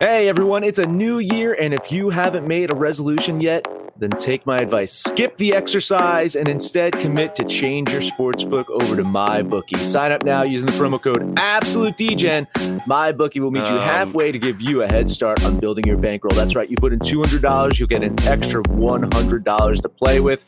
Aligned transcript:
Hey 0.00 0.28
everyone, 0.28 0.64
it's 0.64 0.80
a 0.80 0.86
new 0.86 1.20
year, 1.20 1.56
and 1.58 1.72
if 1.72 1.92
you 1.92 2.10
haven't 2.10 2.48
made 2.48 2.72
a 2.72 2.76
resolution 2.76 3.40
yet, 3.40 3.64
then 3.98 4.10
take 4.10 4.44
my 4.46 4.56
advice. 4.56 4.92
Skip 4.92 5.36
the 5.36 5.54
exercise 5.54 6.36
and 6.36 6.48
instead 6.48 6.98
commit 6.98 7.34
to 7.36 7.44
change 7.44 7.92
your 7.92 8.00
sportsbook 8.00 8.68
over 8.70 8.96
to 8.96 9.02
MyBookie. 9.02 9.84
Sign 9.84 10.12
up 10.12 10.24
now 10.24 10.42
using 10.42 10.66
the 10.66 10.72
promo 10.72 11.00
code 11.00 11.34
AbsoluteDGen. 11.36 12.46
MyBookie 12.80 13.40
will 13.40 13.50
meet 13.50 13.68
you 13.68 13.76
um, 13.76 13.82
halfway 13.82 14.32
to 14.32 14.38
give 14.38 14.60
you 14.60 14.82
a 14.82 14.88
head 14.88 15.08
start 15.10 15.44
on 15.44 15.60
building 15.60 15.84
your 15.86 15.96
bankroll. 15.96 16.34
That's 16.34 16.56
right, 16.56 16.68
you 16.68 16.76
put 16.76 16.92
in 16.92 16.98
$200, 16.98 17.78
you'll 17.78 17.88
get 17.88 18.02
an 18.02 18.20
extra 18.26 18.62
$100 18.62 19.82
to 19.82 19.88
play 19.88 20.20
with. 20.20 20.44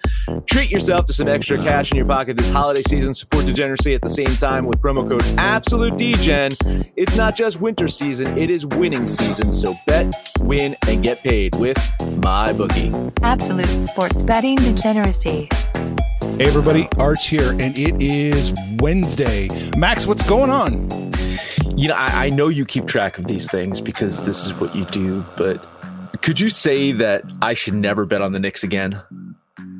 Treat 0.46 0.70
yourself 0.70 1.06
to 1.06 1.12
some 1.12 1.28
extra 1.28 1.56
cash 1.58 1.90
in 1.90 1.96
your 1.96 2.06
pocket 2.06 2.36
this 2.36 2.48
holiday 2.48 2.82
season. 2.82 3.14
Support 3.14 3.46
degeneracy 3.46 3.94
at 3.94 4.02
the 4.02 4.08
same 4.08 4.36
time 4.36 4.66
with 4.66 4.80
promo 4.80 5.08
code 5.08 5.22
AbsoluteDGen. 5.36 6.90
It's 6.96 7.16
not 7.16 7.36
just 7.36 7.60
winter 7.60 7.88
season, 7.88 8.36
it 8.36 8.50
is 8.50 8.66
winning 8.66 9.06
season. 9.06 9.52
So 9.52 9.74
bet, 9.86 10.12
win, 10.40 10.76
and 10.88 11.02
get 11.02 11.22
paid 11.22 11.54
with 11.56 11.76
MyBookie. 12.00 13.35
Absolute 13.36 13.80
sports 13.82 14.22
betting 14.22 14.56
degeneracy. 14.56 15.46
Hey 16.38 16.46
everybody, 16.46 16.88
Arch 16.96 17.28
here, 17.28 17.50
and 17.50 17.78
it 17.78 18.00
is 18.00 18.50
Wednesday. 18.78 19.50
Max, 19.76 20.06
what's 20.06 20.24
going 20.24 20.48
on? 20.48 20.88
You 21.76 21.88
know, 21.88 21.96
I, 21.96 22.28
I 22.28 22.30
know 22.30 22.48
you 22.48 22.64
keep 22.64 22.86
track 22.86 23.18
of 23.18 23.26
these 23.26 23.46
things 23.50 23.82
because 23.82 24.22
this 24.22 24.46
is 24.46 24.54
what 24.54 24.74
you 24.74 24.86
do, 24.86 25.22
but 25.36 25.62
could 26.22 26.40
you 26.40 26.48
say 26.48 26.92
that 26.92 27.24
I 27.42 27.52
should 27.52 27.74
never 27.74 28.06
bet 28.06 28.22
on 28.22 28.32
the 28.32 28.40
Knicks 28.40 28.64
again? 28.64 29.02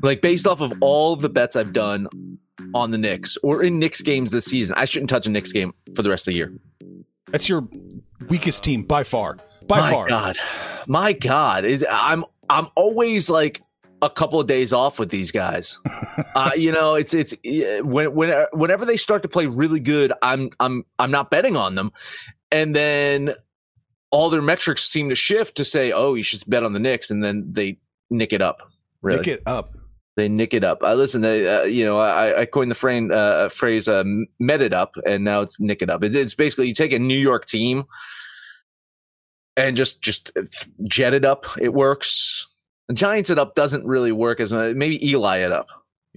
Like 0.02 0.20
based 0.20 0.46
off 0.46 0.60
of 0.60 0.74
all 0.82 1.16
the 1.16 1.30
bets 1.30 1.56
I've 1.56 1.72
done 1.72 2.08
on 2.74 2.91
the 2.91 2.98
Knicks 2.98 3.38
or 3.42 3.62
in 3.62 3.78
Knicks 3.78 4.02
games 4.02 4.32
this 4.32 4.44
season, 4.44 4.74
I 4.76 4.84
shouldn't 4.84 5.08
touch 5.08 5.26
a 5.26 5.30
Knicks 5.30 5.52
game 5.52 5.72
for 5.94 6.02
the 6.02 6.10
rest 6.10 6.28
of 6.28 6.32
the 6.32 6.36
year. 6.36 6.52
That's 7.28 7.48
your 7.48 7.66
weakest 8.28 8.62
team 8.62 8.82
by 8.82 9.02
far. 9.02 9.38
By 9.66 9.80
My 9.80 9.91
far. 9.91 10.08
God, 10.08 10.36
my 10.86 11.14
God, 11.14 11.64
is 11.64 11.84
I'm 11.91 12.26
I'm 12.50 12.69
always 12.75 13.28
like 13.30 13.62
a 14.02 14.11
couple 14.11 14.39
of 14.39 14.47
days 14.47 14.72
off 14.72 14.98
with 14.98 15.11
these 15.11 15.33
guys. 15.33 15.78
uh, 16.34 16.53
you 16.56 16.72
know, 16.72 16.94
it's 16.94 17.14
it's 17.14 17.34
when 17.82 18.15
when 18.15 18.47
whenever 18.53 18.84
they 18.84 18.97
start 18.97 19.22
to 19.22 19.28
play 19.28 19.47
really 19.47 19.81
good, 19.81 20.12
I'm 20.22 20.50
I'm 20.60 20.84
I'm 20.98 21.10
not 21.10 21.31
betting 21.31 21.56
on 21.56 21.75
them, 21.75 21.93
and 22.50 22.75
then 22.75 23.34
all 24.10 24.31
their 24.31 24.43
metrics 24.43 24.88
seem 24.88 25.09
to 25.09 25.15
shift 25.15 25.56
to 25.56 25.65
say, 25.65 25.93
oh, 25.93 26.15
you 26.15 26.22
should 26.22 26.43
bet 26.48 26.62
on 26.62 26.72
the 26.72 26.81
Knicks, 26.81 27.10
and 27.10 27.22
then 27.22 27.44
they 27.53 27.78
nick 28.10 28.32
it 28.32 28.43
up. 28.43 28.70
Really, 29.03 29.19
Pick 29.19 29.38
it 29.38 29.43
up. 29.47 29.75
they 30.16 30.28
nick 30.28 30.54
it 30.54 30.65
up. 30.65 30.82
I 30.82 30.94
listen. 30.94 31.20
They, 31.20 31.49
uh, 31.49 31.65
you 31.65 31.84
know, 31.84 31.99
I, 31.99 32.43
I 32.43 32.47
coined 32.47 32.70
the 32.70 32.76
frame, 32.76 33.10
uh, 33.12 33.49
phrase 33.49 33.88
uh, 33.88 34.04
"met 34.38 34.62
it 34.62 34.72
up," 34.72 34.94
and 35.06 35.25
now 35.25 35.41
it's 35.43 35.60
nick 35.60 35.82
it 35.82 35.91
up. 35.91 36.03
It, 36.03 36.15
it's 36.15 36.34
basically 36.34 36.69
you 36.69 36.75
take 36.75 36.93
a 36.93 36.99
New 36.99 37.19
York 37.19 37.47
team 37.47 37.84
and 39.56 39.77
just 39.77 40.03
just 40.03 40.31
jet 40.84 41.15
it 41.15 41.25
up. 41.25 41.47
It 41.61 41.72
works. 41.72 42.47
Giants 42.93 43.31
it 43.31 43.39
up 43.39 43.55
doesn't 43.55 43.84
really 43.87 44.12
work 44.12 44.39
as 44.41 44.53
much. 44.53 44.75
Maybe 44.77 45.05
Eli 45.09 45.39
it 45.39 45.53
up. 45.53 45.67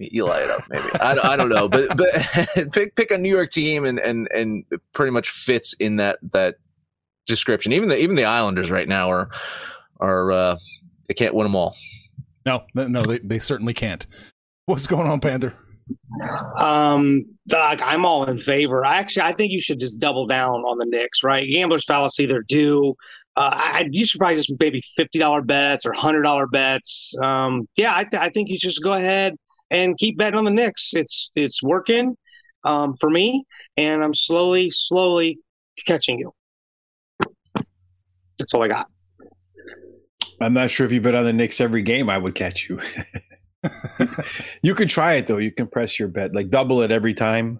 Eli 0.00 0.38
it 0.40 0.50
up. 0.50 0.62
Maybe 0.70 0.84
I, 1.00 1.14
don't- 1.14 1.24
I 1.26 1.36
don't 1.36 1.48
know, 1.48 1.68
but 1.68 1.96
but 1.96 2.08
pick 2.72 2.94
pick 2.94 3.10
a 3.10 3.18
New 3.18 3.28
York 3.28 3.50
team 3.50 3.84
and 3.84 3.98
and 3.98 4.28
and 4.34 4.64
it 4.70 4.80
pretty 4.94 5.10
much 5.10 5.30
fits 5.30 5.74
in 5.74 5.96
that 5.96 6.18
that 6.32 6.56
description. 7.26 7.72
Even 7.72 7.88
the 7.88 7.98
even 7.98 8.16
the 8.16 8.24
Islanders 8.24 8.70
right 8.70 8.88
now 8.88 9.10
are 9.10 9.30
are 10.00 10.32
uh, 10.32 10.56
they 11.08 11.14
can't 11.14 11.34
win 11.34 11.44
them 11.44 11.56
all. 11.56 11.76
No, 12.46 12.64
no, 12.74 12.86
no, 12.86 13.02
they, 13.02 13.18
they 13.18 13.38
certainly 13.38 13.74
can't. 13.74 14.06
What's 14.64 14.86
going 14.86 15.06
on, 15.06 15.20
Panther? 15.20 15.54
Um, 16.60 17.24
Doc, 17.48 17.80
I'm 17.82 18.04
all 18.04 18.24
in 18.24 18.38
favor. 18.38 18.84
I 18.84 18.96
actually, 18.98 19.22
I 19.22 19.32
think 19.32 19.52
you 19.52 19.60
should 19.60 19.80
just 19.80 19.98
double 19.98 20.26
down 20.26 20.60
on 20.60 20.78
the 20.78 20.86
Knicks, 20.86 21.22
right? 21.22 21.46
Gamblers 21.52 21.84
fallacy, 21.84 22.26
they're 22.26 22.42
due. 22.48 22.94
Uh, 23.40 23.48
I, 23.54 23.88
you 23.90 24.04
should 24.04 24.18
probably 24.18 24.36
just 24.36 24.52
maybe 24.60 24.82
fifty 24.96 25.18
dollar 25.18 25.40
bets 25.40 25.86
or 25.86 25.94
hundred 25.94 26.22
dollar 26.22 26.46
bets. 26.46 27.14
Um, 27.22 27.66
yeah, 27.74 27.96
I, 27.96 28.04
th- 28.04 28.22
I 28.22 28.28
think 28.28 28.50
you 28.50 28.58
should 28.58 28.68
just 28.68 28.82
go 28.82 28.92
ahead 28.92 29.34
and 29.70 29.96
keep 29.96 30.18
betting 30.18 30.36
on 30.36 30.44
the 30.44 30.50
Knicks. 30.50 30.90
It's 30.92 31.30
it's 31.34 31.62
working 31.62 32.18
um, 32.64 32.96
for 33.00 33.08
me, 33.08 33.44
and 33.78 34.04
I'm 34.04 34.12
slowly, 34.12 34.68
slowly 34.68 35.38
catching 35.86 36.18
you. 36.18 36.34
That's 38.38 38.52
all 38.52 38.62
I 38.62 38.68
got. 38.68 38.88
I'm 40.42 40.52
not 40.52 40.70
sure 40.70 40.84
if 40.84 40.92
you 40.92 41.00
bet 41.00 41.14
on 41.14 41.24
the 41.24 41.32
Knicks 41.32 41.62
every 41.62 41.80
game, 41.80 42.10
I 42.10 42.18
would 42.18 42.34
catch 42.34 42.68
you. 42.68 42.78
you 44.62 44.74
can 44.74 44.86
try 44.86 45.14
it 45.14 45.28
though. 45.28 45.38
You 45.38 45.50
can 45.50 45.66
press 45.66 45.98
your 45.98 46.08
bet, 46.08 46.34
like 46.34 46.50
double 46.50 46.82
it 46.82 46.90
every 46.90 47.14
time, 47.14 47.58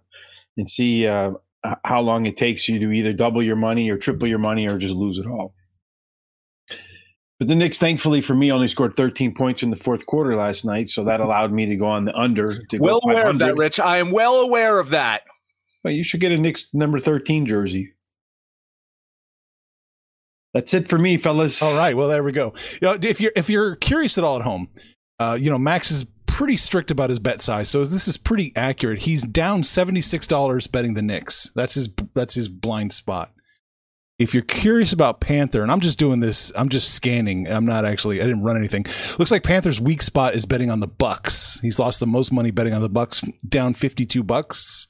and 0.59 0.69
see 0.69 1.07
uh, 1.07 1.31
how 1.85 2.03
long 2.03 2.27
it 2.27 2.37
takes 2.37 2.69
you 2.69 2.79
to 2.81 2.93
either 2.93 3.15
double 3.15 3.43
your 3.43 3.57
money 3.57 3.89
or 3.89 3.97
triple 3.97 4.29
your 4.29 4.39
money 4.39 4.69
or 4.69 4.77
just 4.77 4.95
lose 4.95 5.17
it 5.17 5.27
all. 5.27 5.55
But 7.41 7.49
the 7.49 7.55
Knicks, 7.55 7.79
thankfully 7.79 8.21
for 8.21 8.35
me, 8.35 8.53
only 8.53 8.69
scored 8.69 8.95
13 8.95 9.35
points 9.35 9.63
in 9.63 9.71
the 9.71 9.77
fourth 9.77 10.05
quarter 10.05 10.37
last 10.37 10.63
night, 10.67 10.91
so 10.91 11.03
that 11.05 11.21
allowed 11.21 11.53
me 11.53 11.65
to 11.65 11.75
go 11.75 11.87
on 11.87 12.05
the 12.05 12.15
under. 12.15 12.59
To 12.67 12.79
go 12.79 12.85
Well 12.85 13.01
aware 13.03 13.29
of 13.29 13.39
that, 13.39 13.57
Rich. 13.57 13.81
I 13.81 13.97
am 13.97 14.11
well 14.11 14.37
aware 14.37 14.79
of 14.79 14.91
that. 14.91 15.23
Well, 15.83 15.95
you 15.95 16.05
should 16.05 16.21
get 16.21 16.33
a 16.33 16.37
Knicks 16.37 16.67
number 16.75 17.01
13 17.01 17.47
jersey. 17.47 17.95
That's 20.53 20.75
it 20.75 20.87
for 20.87 20.99
me, 20.99 21.17
fellas. 21.17 21.63
All 21.63 21.77
right, 21.77 21.97
well 21.97 22.09
there 22.09 22.23
we 22.23 22.33
go. 22.33 22.53
You 22.83 22.89
know, 22.89 22.99
if 23.01 23.21
you're 23.21 23.33
if 23.35 23.49
you're 23.49 23.77
curious 23.77 24.19
at 24.19 24.25
all 24.25 24.37
at 24.37 24.43
home, 24.43 24.69
uh, 25.19 25.39
you 25.41 25.49
know 25.49 25.59
Max 25.59 25.91
is 25.91 26.05
pretty 26.27 26.59
strict 26.59 26.91
about 26.91 27.09
his 27.09 27.21
bet 27.21 27.41
size, 27.41 27.71
so 27.71 27.85
this 27.85 28.09
is 28.09 28.17
pretty 28.17 28.53
accurate. 28.57 29.03
He's 29.03 29.23
down 29.23 29.63
seventy 29.63 30.01
six 30.01 30.27
dollars 30.27 30.67
betting 30.67 30.95
the 30.95 31.03
Knicks. 31.03 31.53
That's 31.55 31.75
his 31.75 31.89
that's 32.15 32.35
his 32.35 32.49
blind 32.49 32.93
spot. 32.93 33.33
If 34.21 34.35
you're 34.35 34.43
curious 34.43 34.93
about 34.93 35.21
Panther, 35.21 35.63
and 35.63 35.73
I'm 35.73 35.81
just 35.81 35.99
doing 35.99 36.21
this, 36.21 36.53
I'm 36.55 36.69
just 36.69 36.95
scanning. 36.95 37.49
I'm 37.49 37.65
not 37.65 37.87
actually. 37.87 38.21
I 38.21 38.25
didn't 38.25 38.45
run 38.45 38.57
anything. 38.57 38.85
Looks 39.19 39.31
like 39.31 39.43
Panther's 39.43 39.81
weak 39.81 40.03
spot 40.03 40.35
is 40.35 40.45
betting 40.45 40.71
on 40.71 40.81
the 40.81 40.87
Bucks. 40.87 41.59
He's 41.61 41.79
lost 41.79 42.01
the 42.01 42.07
most 42.07 42.31
money 42.31 42.51
betting 42.51 42.75
on 42.75 42.83
the 42.83 42.91
Bucks, 42.91 43.23
down 43.49 43.73
fifty 43.73 44.05
two 44.05 44.23
bucks. 44.23 44.87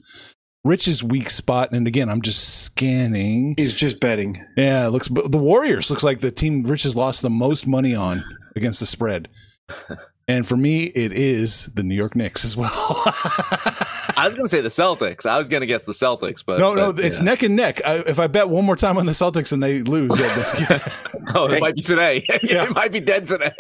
Rich's 0.64 1.02
weak 1.02 1.30
spot, 1.30 1.70
and 1.70 1.86
again, 1.86 2.08
I'm 2.10 2.20
just 2.20 2.64
scanning. 2.64 3.54
He's 3.56 3.72
just 3.72 4.00
betting. 4.00 4.44
Yeah, 4.56 4.88
it 4.88 4.91
looks 4.91 5.08
but 5.08 5.30
the 5.30 5.38
Warriors 5.38 5.91
looks 5.91 6.02
like 6.02 6.18
the 6.18 6.32
team 6.32 6.65
Rich 6.65 6.83
has 6.83 6.97
lost 6.97 7.22
the 7.22 7.30
most 7.30 7.68
money 7.68 7.94
on 7.94 8.24
against 8.56 8.80
the 8.80 8.86
spread. 8.86 9.28
And 10.30 10.47
for 10.47 10.56
me, 10.56 10.84
it 10.84 11.10
is 11.10 11.66
the 11.74 11.83
New 11.83 11.97
York 11.97 12.15
Knicks 12.15 12.44
as 12.44 12.56
well. 12.56 12.71
I 14.21 14.27
was 14.27 14.34
going 14.34 14.45
to 14.45 14.51
say 14.51 14.61
the 14.61 14.69
Celtics. 14.69 15.25
I 15.25 15.39
was 15.39 15.49
going 15.49 15.63
to 15.63 15.67
guess 15.67 15.84
the 15.84 15.93
Celtics, 15.93 16.45
but 16.45 16.59
no, 16.59 16.75
no, 16.75 16.91
it's 16.91 17.21
yeah. 17.21 17.25
neck 17.25 17.43
and 17.43 17.57
neck. 17.57 17.81
I, 17.87 18.01
if 18.01 18.19
I 18.19 18.27
bet 18.27 18.51
one 18.51 18.67
more 18.67 18.77
time 18.77 18.99
on 18.99 19.07
the 19.07 19.13
Celtics 19.13 19.55
and 19.55 19.63
they 19.63 19.81
lose, 19.81 20.11
then- 20.19 20.81
Oh, 21.34 21.47
it 21.47 21.61
might 21.61 21.75
be 21.75 21.81
today. 21.81 22.27
Yeah. 22.43 22.65
it 22.65 22.75
might 22.75 22.93
be 22.93 23.01
dead 23.01 23.27
today. 23.27 23.55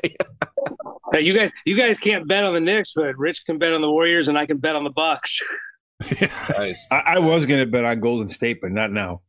Hey, 1.14 1.22
you 1.22 1.32
guys, 1.36 1.50
you 1.64 1.76
guys 1.76 1.98
can't 1.98 2.28
bet 2.28 2.44
on 2.44 2.52
the 2.52 2.60
Knicks, 2.60 2.92
but 2.94 3.16
Rich 3.16 3.46
can 3.46 3.58
bet 3.58 3.72
on 3.72 3.80
the 3.80 3.90
Warriors, 3.90 4.28
and 4.28 4.36
I 4.36 4.44
can 4.44 4.58
bet 4.58 4.76
on 4.76 4.84
the 4.84 4.90
Bucks. 4.90 5.40
nice. 6.58 6.86
I, 6.92 6.96
I 7.06 7.18
was 7.20 7.46
going 7.46 7.60
to 7.60 7.66
bet 7.66 7.86
on 7.86 7.98
Golden 8.00 8.28
State, 8.28 8.60
but 8.60 8.70
not 8.70 8.92
now. 8.92 9.22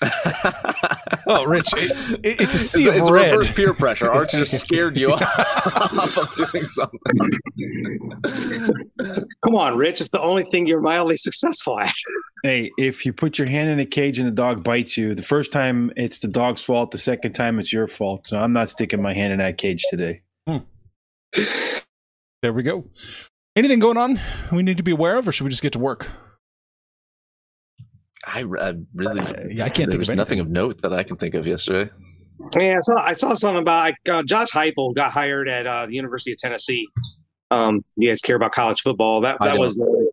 oh, 1.26 1.44
Rich, 1.44 1.66
it, 1.76 2.20
it, 2.24 2.40
it's 2.40 2.54
a 2.54 2.58
sea 2.58 2.82
it's, 2.82 2.88
of 2.88 2.96
it's 2.96 3.10
red. 3.10 3.32
reverse 3.32 3.52
peer 3.52 3.74
pressure. 3.74 4.08
Arch 4.08 4.30
just 4.30 4.56
scared 4.60 4.96
you 4.96 5.10
off 5.12 6.16
of 6.16 6.34
doing 6.36 6.64
something. 6.66 7.00
Come 9.44 9.56
on, 9.56 9.76
Rich. 9.76 10.00
It's 10.00 10.12
the 10.12 10.20
only 10.20 10.44
thing 10.44 10.68
you're 10.68 10.80
mildly 10.80 11.16
successful 11.16 11.80
at. 11.80 11.92
Hey, 12.44 12.70
if 12.78 13.04
you 13.04 13.12
put 13.12 13.38
your 13.38 13.48
hand 13.48 13.70
in 13.70 13.80
a 13.80 13.86
cage 13.86 14.20
and 14.20 14.28
the 14.28 14.32
dog 14.32 14.62
bites 14.62 14.96
you, 14.96 15.14
the 15.14 15.22
first 15.22 15.50
time 15.50 15.92
it's 15.96 16.20
the 16.20 16.28
dog's 16.28 16.62
fault. 16.62 16.92
The 16.92 16.98
second 16.98 17.32
time 17.32 17.58
it's 17.58 17.72
your 17.72 17.88
fault. 17.88 18.28
So 18.28 18.38
I'm 18.38 18.52
not 18.52 18.70
sticking 18.70 19.02
my 19.02 19.14
hand 19.14 19.32
in 19.32 19.40
that 19.40 19.58
cage 19.58 19.84
today. 19.90 20.22
Hmm. 20.46 20.58
There 22.42 22.52
we 22.52 22.62
go. 22.62 22.84
Anything 23.56 23.80
going 23.80 23.96
on 23.96 24.20
we 24.52 24.62
need 24.62 24.76
to 24.76 24.84
be 24.84 24.92
aware 24.92 25.18
of, 25.18 25.26
or 25.26 25.32
should 25.32 25.42
we 25.42 25.50
just 25.50 25.62
get 25.62 25.72
to 25.72 25.80
work? 25.80 26.08
I, 28.28 28.40
I 28.60 28.74
really, 28.94 29.22
yeah, 29.50 29.64
I 29.64 29.68
can't 29.68 29.76
think 29.76 29.90
there 29.90 29.98
was 29.98 30.10
of 30.10 30.16
nothing 30.16 30.40
of 30.40 30.48
note 30.48 30.82
that 30.82 30.92
I 30.92 31.02
can 31.02 31.16
think 31.16 31.34
of 31.34 31.46
yesterday. 31.46 31.90
Yeah, 32.56 32.76
I 32.76 32.80
saw, 32.80 32.96
I 33.00 33.12
saw 33.14 33.34
something 33.34 33.62
about 33.62 33.80
like, 33.80 33.96
uh, 34.08 34.22
Josh 34.22 34.50
Heupel 34.50 34.94
got 34.94 35.10
hired 35.10 35.48
at 35.48 35.66
uh, 35.66 35.86
the 35.86 35.94
University 35.94 36.32
of 36.32 36.38
Tennessee. 36.38 36.86
Um, 37.50 37.82
you 37.96 38.10
guys 38.10 38.20
care 38.20 38.36
about 38.36 38.52
college 38.52 38.82
football? 38.82 39.22
That 39.22 39.38
that 39.40 39.58
was 39.58 39.76
the, 39.76 40.12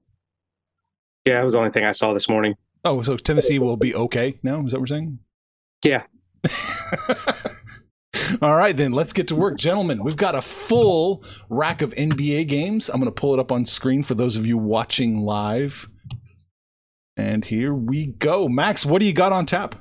yeah, 1.25 1.35
that 1.35 1.43
was 1.43 1.53
the 1.53 1.59
only 1.59 1.71
thing 1.71 1.83
I 1.83 1.91
saw 1.91 2.13
this 2.13 2.29
morning. 2.29 2.55
Oh, 2.83 3.01
so 3.01 3.17
Tennessee 3.17 3.59
will 3.59 3.77
be 3.77 3.93
okay 3.95 4.39
now? 4.43 4.63
Is 4.63 4.71
that 4.71 4.79
what 4.79 4.89
we're 4.89 4.95
saying? 4.95 5.19
Yeah. 5.83 6.03
All 8.41 8.55
right, 8.55 8.75
then 8.75 8.91
let's 8.91 9.13
get 9.13 9.27
to 9.29 9.35
work, 9.35 9.57
gentlemen. 9.57 10.03
We've 10.03 10.15
got 10.15 10.35
a 10.35 10.41
full 10.41 11.23
rack 11.49 11.81
of 11.81 11.93
NBA 11.93 12.47
games. 12.47 12.89
I'm 12.89 12.99
going 12.99 13.11
to 13.11 13.19
pull 13.19 13.33
it 13.33 13.39
up 13.39 13.51
on 13.51 13.65
screen 13.65 14.03
for 14.03 14.15
those 14.15 14.35
of 14.35 14.47
you 14.47 14.57
watching 14.57 15.21
live. 15.21 15.87
And 17.17 17.43
here 17.45 17.73
we 17.73 18.07
go. 18.07 18.47
Max, 18.49 18.85
what 18.85 18.99
do 18.99 19.05
you 19.05 19.13
got 19.13 19.31
on 19.31 19.45
tap? 19.45 19.75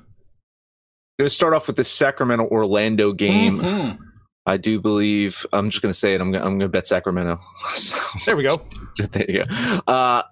Going 1.19 1.27
to 1.27 1.31
start 1.31 1.55
off 1.55 1.67
with 1.67 1.77
the 1.77 1.85
Sacramento 1.85 2.47
Orlando 2.49 3.13
game. 3.13 3.59
Mhm. 3.59 3.99
I 4.47 4.57
do 4.57 4.81
believe 4.81 5.47
I'm 5.53 5.71
just 5.71 5.83
going 5.83 5.93
to 5.93 5.99
say 5.99 6.15
it. 6.15 6.21
I'm 6.21 6.31
going 6.33 6.45
I'm 6.45 6.59
to 6.61 6.69
bet 6.69 6.87
Sacramento. 6.87 7.39
So- 7.71 8.19
There 8.27 8.37
we 8.37 8.43
go. 8.43 8.65
there 9.13 9.29
you 9.31 9.43
go. 9.45 9.81
Uh, 9.87 10.23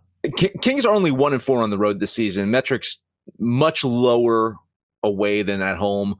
Kings 0.60 0.84
are 0.87 0.94
only 0.94 1.10
one 1.10 1.32
and 1.32 1.43
four 1.43 1.62
on 1.62 1.70
the 1.70 1.78
road 1.78 1.99
this 1.99 2.12
season. 2.12 2.50
Metrics 2.50 2.99
much 3.38 3.84
lower 3.84 4.56
away 5.02 5.43
than 5.43 5.62
at 5.62 5.76
home. 5.78 6.14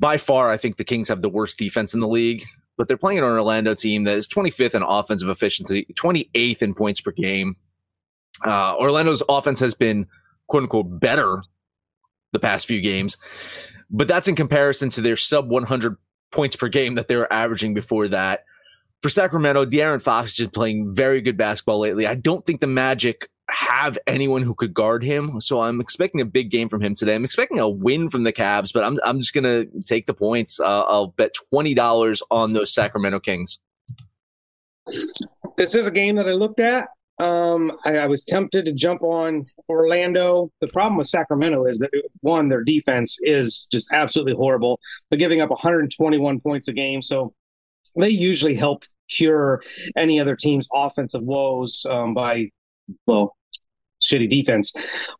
By 0.00 0.18
far, 0.18 0.50
I 0.50 0.58
think 0.58 0.76
the 0.76 0.84
Kings 0.84 1.08
have 1.08 1.22
the 1.22 1.28
worst 1.30 1.56
defense 1.58 1.94
in 1.94 2.00
the 2.00 2.08
league, 2.08 2.44
but 2.76 2.88
they're 2.88 2.98
playing 2.98 3.18
an 3.18 3.24
Orlando 3.24 3.72
team 3.74 4.04
that 4.04 4.18
is 4.18 4.28
25th 4.28 4.74
in 4.74 4.82
offensive 4.82 5.30
efficiency, 5.30 5.86
28th 5.94 6.60
in 6.60 6.74
points 6.74 7.00
per 7.00 7.12
game. 7.12 7.56
Uh, 8.44 8.76
Orlando's 8.76 9.22
offense 9.28 9.60
has 9.60 9.74
been 9.74 10.06
quote 10.48 10.64
unquote 10.64 11.00
better 11.00 11.42
the 12.32 12.38
past 12.38 12.66
few 12.66 12.80
games, 12.80 13.16
but 13.90 14.08
that's 14.08 14.28
in 14.28 14.36
comparison 14.36 14.90
to 14.90 15.00
their 15.00 15.16
sub 15.16 15.50
100 15.50 15.96
points 16.32 16.56
per 16.56 16.68
game 16.68 16.96
that 16.96 17.08
they 17.08 17.16
were 17.16 17.32
averaging 17.32 17.72
before 17.72 18.08
that 18.08 18.44
for 19.02 19.10
Sacramento, 19.10 19.64
De'Aaron 19.64 20.02
Fox 20.02 20.30
is 20.30 20.36
just 20.36 20.52
playing 20.52 20.94
very 20.94 21.20
good 21.20 21.36
basketball 21.36 21.78
lately. 21.78 22.06
I 22.06 22.14
don't 22.14 22.44
think 22.44 22.60
the 22.60 22.66
Magic 22.66 23.28
have 23.48 23.96
anyone 24.06 24.42
who 24.42 24.54
could 24.54 24.74
guard 24.74 25.04
him, 25.04 25.40
so 25.40 25.62
I'm 25.62 25.80
expecting 25.80 26.20
a 26.20 26.24
big 26.24 26.50
game 26.50 26.68
from 26.68 26.82
him 26.82 26.94
today. 26.94 27.14
I'm 27.14 27.24
expecting 27.24 27.60
a 27.60 27.68
win 27.68 28.08
from 28.08 28.24
the 28.24 28.32
Cavs, 28.32 28.72
but 28.72 28.82
I'm 28.82 28.98
I'm 29.04 29.20
just 29.20 29.32
gonna 29.32 29.66
take 29.84 30.06
the 30.06 30.14
points. 30.14 30.58
Uh, 30.58 30.82
I'll 30.82 31.08
bet 31.08 31.32
twenty 31.50 31.74
dollars 31.74 32.22
on 32.30 32.52
those 32.52 32.74
Sacramento 32.74 33.20
Kings. 33.20 33.60
This 35.56 35.74
is 35.74 35.86
a 35.86 35.92
game 35.92 36.16
that 36.16 36.28
I 36.28 36.32
looked 36.32 36.60
at. 36.60 36.88
Um, 37.18 37.72
I, 37.84 37.98
I 37.98 38.06
was 38.06 38.24
tempted 38.24 38.66
to 38.66 38.72
jump 38.72 39.02
on 39.02 39.46
Orlando. 39.68 40.50
The 40.60 40.66
problem 40.68 40.98
with 40.98 41.06
Sacramento 41.06 41.64
is 41.66 41.78
that 41.78 41.90
one, 42.20 42.48
their 42.48 42.62
defense 42.62 43.18
is 43.22 43.66
just 43.72 43.90
absolutely 43.92 44.34
horrible. 44.34 44.78
They're 45.08 45.18
giving 45.18 45.40
up 45.40 45.50
121 45.50 46.40
points 46.40 46.68
a 46.68 46.72
game, 46.72 47.00
so 47.00 47.32
they 47.98 48.10
usually 48.10 48.54
help 48.54 48.84
cure 49.08 49.62
any 49.96 50.20
other 50.20 50.36
team's 50.36 50.68
offensive 50.74 51.22
woes 51.22 51.84
um, 51.88 52.12
by 52.12 52.50
well 53.06 53.36
shitty 54.02 54.30
defense. 54.30 54.72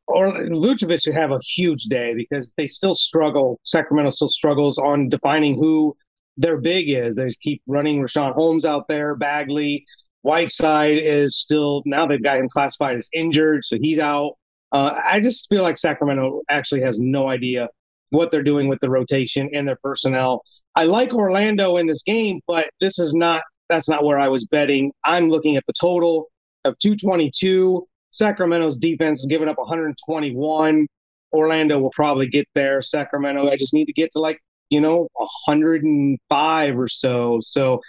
Or 0.06 0.32
Vucevic 0.32 1.02
should 1.02 1.14
have 1.14 1.32
a 1.32 1.40
huge 1.40 1.84
day 1.84 2.14
because 2.14 2.52
they 2.56 2.68
still 2.68 2.94
struggle. 2.94 3.58
Sacramento 3.64 4.10
still 4.10 4.28
struggles 4.28 4.78
on 4.78 5.08
defining 5.08 5.54
who 5.54 5.96
their 6.36 6.58
big 6.58 6.90
is. 6.90 7.16
They 7.16 7.30
keep 7.42 7.62
running 7.66 8.02
Richaun 8.02 8.34
Holmes 8.34 8.64
out 8.64 8.86
there, 8.88 9.14
Bagley. 9.14 9.86
Whiteside 10.26 10.98
is 10.98 11.38
still 11.38 11.84
now 11.86 12.04
they've 12.04 12.20
got 12.20 12.38
him 12.38 12.48
classified 12.48 12.96
as 12.96 13.08
injured, 13.12 13.64
so 13.64 13.76
he's 13.80 14.00
out. 14.00 14.32
Uh, 14.72 15.00
I 15.04 15.20
just 15.20 15.48
feel 15.48 15.62
like 15.62 15.78
Sacramento 15.78 16.42
actually 16.50 16.80
has 16.80 16.98
no 16.98 17.28
idea 17.28 17.68
what 18.10 18.32
they're 18.32 18.42
doing 18.42 18.66
with 18.66 18.80
the 18.80 18.90
rotation 18.90 19.48
and 19.54 19.68
their 19.68 19.78
personnel. 19.84 20.42
I 20.74 20.82
like 20.82 21.14
Orlando 21.14 21.76
in 21.76 21.86
this 21.86 22.02
game, 22.02 22.40
but 22.48 22.66
this 22.80 22.98
is 22.98 23.14
not 23.14 23.42
that's 23.68 23.88
not 23.88 24.02
where 24.02 24.18
I 24.18 24.26
was 24.26 24.44
betting. 24.46 24.90
I'm 25.04 25.28
looking 25.28 25.56
at 25.56 25.62
the 25.68 25.72
total 25.80 26.26
of 26.64 26.76
222. 26.80 27.86
Sacramento's 28.10 28.78
defense 28.78 29.20
is 29.20 29.26
giving 29.26 29.48
up 29.48 29.58
121. 29.58 30.88
Orlando 31.32 31.78
will 31.78 31.92
probably 31.94 32.26
get 32.26 32.48
there. 32.56 32.82
Sacramento, 32.82 33.48
I 33.48 33.56
just 33.56 33.74
need 33.74 33.84
to 33.84 33.92
get 33.92 34.10
to 34.12 34.18
like, 34.18 34.40
you 34.70 34.80
know, 34.80 35.06
105 35.14 36.78
or 36.78 36.88
so. 36.88 37.38
So 37.42 37.80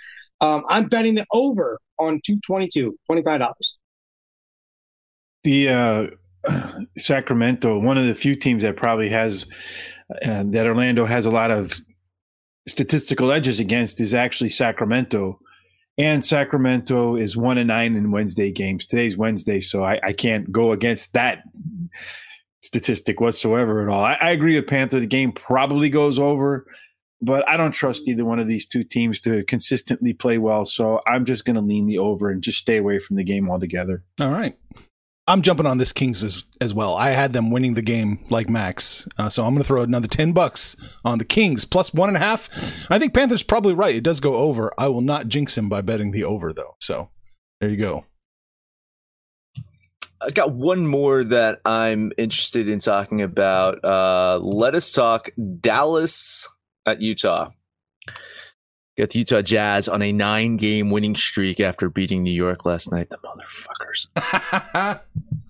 um, 0.41 0.63
I'm 0.69 0.87
betting 0.87 1.15
the 1.15 1.25
over 1.31 1.79
on 1.99 2.21
222, 2.25 2.97
$25. 3.09 3.53
The 5.43 5.69
uh, 5.69 6.07
Sacramento, 6.97 7.79
one 7.79 7.97
of 7.97 8.05
the 8.05 8.15
few 8.15 8.35
teams 8.35 8.63
that 8.63 8.75
probably 8.75 9.09
has 9.09 9.47
uh, 10.23 10.43
that 10.47 10.65
Orlando 10.65 11.05
has 11.05 11.25
a 11.25 11.31
lot 11.31 11.51
of 11.51 11.73
statistical 12.67 13.31
edges 13.31 13.59
against 13.59 13.99
is 13.99 14.13
actually 14.13 14.49
Sacramento. 14.49 15.39
And 15.97 16.23
Sacramento 16.23 17.15
is 17.15 17.35
one 17.35 17.57
and 17.57 17.67
nine 17.67 17.95
in 17.95 18.11
Wednesday 18.11 18.51
games. 18.51 18.85
Today's 18.85 19.17
Wednesday, 19.17 19.61
so 19.61 19.83
I, 19.83 19.99
I 20.03 20.13
can't 20.13 20.51
go 20.51 20.71
against 20.71 21.11
that 21.13 21.43
statistic 22.61 23.19
whatsoever 23.19 23.81
at 23.81 23.89
all. 23.89 24.03
I, 24.03 24.17
I 24.21 24.31
agree 24.31 24.55
with 24.55 24.67
Panther. 24.67 24.99
The 24.99 25.07
game 25.07 25.31
probably 25.31 25.89
goes 25.89 26.19
over, 26.19 26.67
but 27.21 27.47
I 27.47 27.57
don't 27.57 27.71
trust 27.71 28.07
either 28.07 28.25
one 28.25 28.39
of 28.39 28.47
these 28.47 28.65
two 28.65 28.83
teams 28.83 29.19
to 29.21 29.43
consistently 29.45 30.13
play 30.13 30.37
well. 30.37 30.65
So 30.65 31.01
I'm 31.07 31.25
just 31.25 31.45
going 31.45 31.55
to 31.55 31.61
lean 31.61 31.87
the 31.87 31.97
over 31.97 32.29
and 32.29 32.43
just 32.43 32.59
stay 32.59 32.77
away 32.77 32.99
from 32.99 33.15
the 33.15 33.23
game 33.23 33.49
altogether. 33.49 34.03
All 34.19 34.31
right. 34.31 34.57
I'm 35.29 35.41
jumping 35.41 35.65
on 35.65 35.77
this 35.77 35.91
Kings 35.91 36.23
as, 36.23 36.45
as 36.61 36.73
well. 36.73 36.95
I 36.95 37.09
had 37.09 37.33
them 37.33 37.51
winning 37.51 37.73
the 37.73 37.81
game 37.81 38.19
like 38.29 38.49
Max. 38.49 39.07
Uh, 39.17 39.27
so 39.27 39.43
I'm 39.43 39.53
going 39.53 39.61
to 39.61 39.67
throw 39.67 39.81
another 39.81 40.07
10 40.07 40.31
bucks 40.31 40.99
on 41.03 41.17
the 41.17 41.25
Kings 41.25 41.65
plus 41.65 41.93
one 41.93 42.07
and 42.07 42.15
a 42.15 42.21
half. 42.21 42.89
I 42.89 42.97
think 42.97 43.13
Panther's 43.13 43.43
probably 43.43 43.73
right. 43.73 43.95
It 43.95 44.03
does 44.03 44.21
go 44.21 44.35
over. 44.35 44.73
I 44.77 44.87
will 44.87 45.01
not 45.01 45.27
jinx 45.27 45.57
him 45.57 45.67
by 45.67 45.81
betting 45.81 46.11
the 46.11 46.23
over, 46.23 46.53
though. 46.53 46.75
So 46.79 47.09
there 47.59 47.69
you 47.69 47.75
go. 47.75 48.05
I 50.21 50.29
got 50.29 50.53
one 50.53 50.87
more 50.87 51.23
that 51.25 51.59
I'm 51.65 52.11
interested 52.17 52.69
in 52.69 52.79
talking 52.79 53.21
about. 53.21 53.83
Uh, 53.83 54.39
let 54.41 54.75
us 54.75 54.91
talk 54.91 55.29
Dallas 55.59 56.47
at 56.87 57.01
Utah. 57.01 57.49
Got 58.97 59.11
the 59.11 59.19
Utah 59.19 59.41
Jazz 59.43 59.87
on 59.87 60.01
a 60.01 60.11
nine 60.11 60.57
game 60.57 60.89
winning 60.89 61.15
streak 61.15 61.59
after 61.59 61.89
beating 61.89 62.23
New 62.23 62.31
York 62.31 62.65
last 62.65 62.91
night. 62.91 63.11
The 63.11 63.19
motherfuckers. 63.19 64.99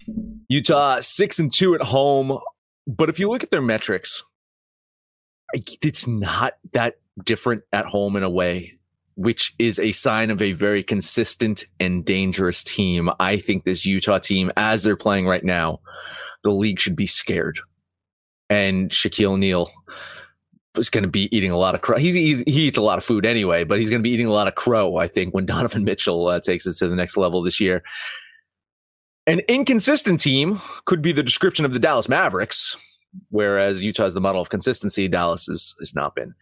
Utah 0.50 1.00
six 1.00 1.40
and 1.40 1.54
two 1.54 1.74
at 1.74 1.82
home. 1.82 2.40
But 2.88 3.10
if 3.10 3.20
you 3.20 3.30
look 3.30 3.44
at 3.44 3.52
their 3.52 3.62
metrics, 3.62 4.24
it's 5.82 6.08
not 6.08 6.54
that 6.74 6.96
different 7.24 7.64
at 7.72 7.86
home 7.86 8.18
in 8.18 8.24
a 8.24 8.30
way, 8.30 8.74
which 9.16 9.56
is 9.60 9.80
a 9.80 9.94
sign 9.94 10.30
of 10.30 10.42
a 10.42 10.52
very 10.52 10.84
consistent 10.84 11.66
and 11.80 12.04
dangerous 12.04 12.64
team. 12.64 13.10
I 13.20 13.38
think 13.38 13.64
this 13.64 13.86
Utah 13.86 14.20
team, 14.20 14.52
as 14.58 14.84
they're 14.84 14.98
playing 14.98 15.26
right 15.26 15.44
now, 15.44 15.80
the 16.44 16.52
league 16.52 16.82
should 16.82 16.98
be 16.98 17.08
scared. 17.08 17.60
And 18.50 18.90
Shaquille 18.92 19.32
O'Neal 19.32 19.70
is 20.78 20.90
going 20.90 21.04
to 21.04 21.10
be 21.10 21.36
eating 21.36 21.52
a 21.52 21.58
lot 21.58 21.76
of 21.76 21.82
crow. 21.82 21.98
He's, 21.98 22.16
he's, 22.16 22.42
he 22.42 22.68
eats 22.68 22.78
a 22.78 22.82
lot 22.82 22.98
of 22.98 23.04
food 23.04 23.26
anyway, 23.26 23.64
but 23.64 23.80
he's 23.80 23.90
going 23.90 24.02
to 24.02 24.04
be 24.04 24.12
eating 24.12 24.28
a 24.28 24.32
lot 24.32 24.48
of 24.48 24.56
crow, 24.56 24.98
I 24.98 25.08
think, 25.08 25.34
when 25.34 25.46
Donovan 25.48 25.84
Mitchell 25.84 26.28
uh, 26.28 26.40
takes 26.40 26.66
it 26.66 26.76
to 26.78 26.88
the 26.88 26.96
next 26.96 27.18
level 27.18 27.42
this 27.42 27.60
year. 27.60 27.84
An 29.26 29.42
inconsistent 29.50 30.20
team 30.22 30.60
could 30.86 31.02
be 31.02 31.12
the 31.12 31.24
description 31.24 31.66
of 31.66 31.74
the 31.74 31.80
Dallas 31.80 32.08
Mavericks, 32.08 32.76
whereas 33.30 33.82
Utah 33.82 34.06
is 34.06 34.14
the 34.14 34.22
model 34.22 34.42
of 34.42 34.50
consistency. 34.50 35.08
Dallas 35.08 35.48
has 35.48 35.94
not 35.94 36.16
been. 36.16 36.34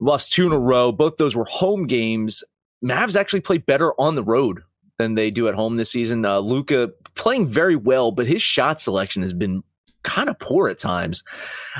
Lost 0.00 0.32
two 0.32 0.46
in 0.46 0.52
a 0.52 0.58
row. 0.58 0.90
Both 0.90 1.16
those 1.18 1.36
were 1.36 1.44
home 1.44 1.86
games. 1.86 2.42
Mavs 2.82 3.16
actually 3.16 3.40
play 3.40 3.58
better 3.58 3.92
on 4.00 4.14
the 4.14 4.22
road 4.22 4.60
than 4.98 5.14
they 5.14 5.30
do 5.30 5.48
at 5.48 5.54
home 5.54 5.76
this 5.76 5.90
season. 5.90 6.24
Uh, 6.24 6.38
Luka 6.38 6.90
playing 7.14 7.46
very 7.46 7.76
well, 7.76 8.10
but 8.10 8.26
his 8.26 8.42
shot 8.42 8.80
selection 8.80 9.22
has 9.22 9.32
been 9.32 9.62
kind 10.04 10.28
of 10.28 10.38
poor 10.38 10.68
at 10.68 10.78
times. 10.78 11.24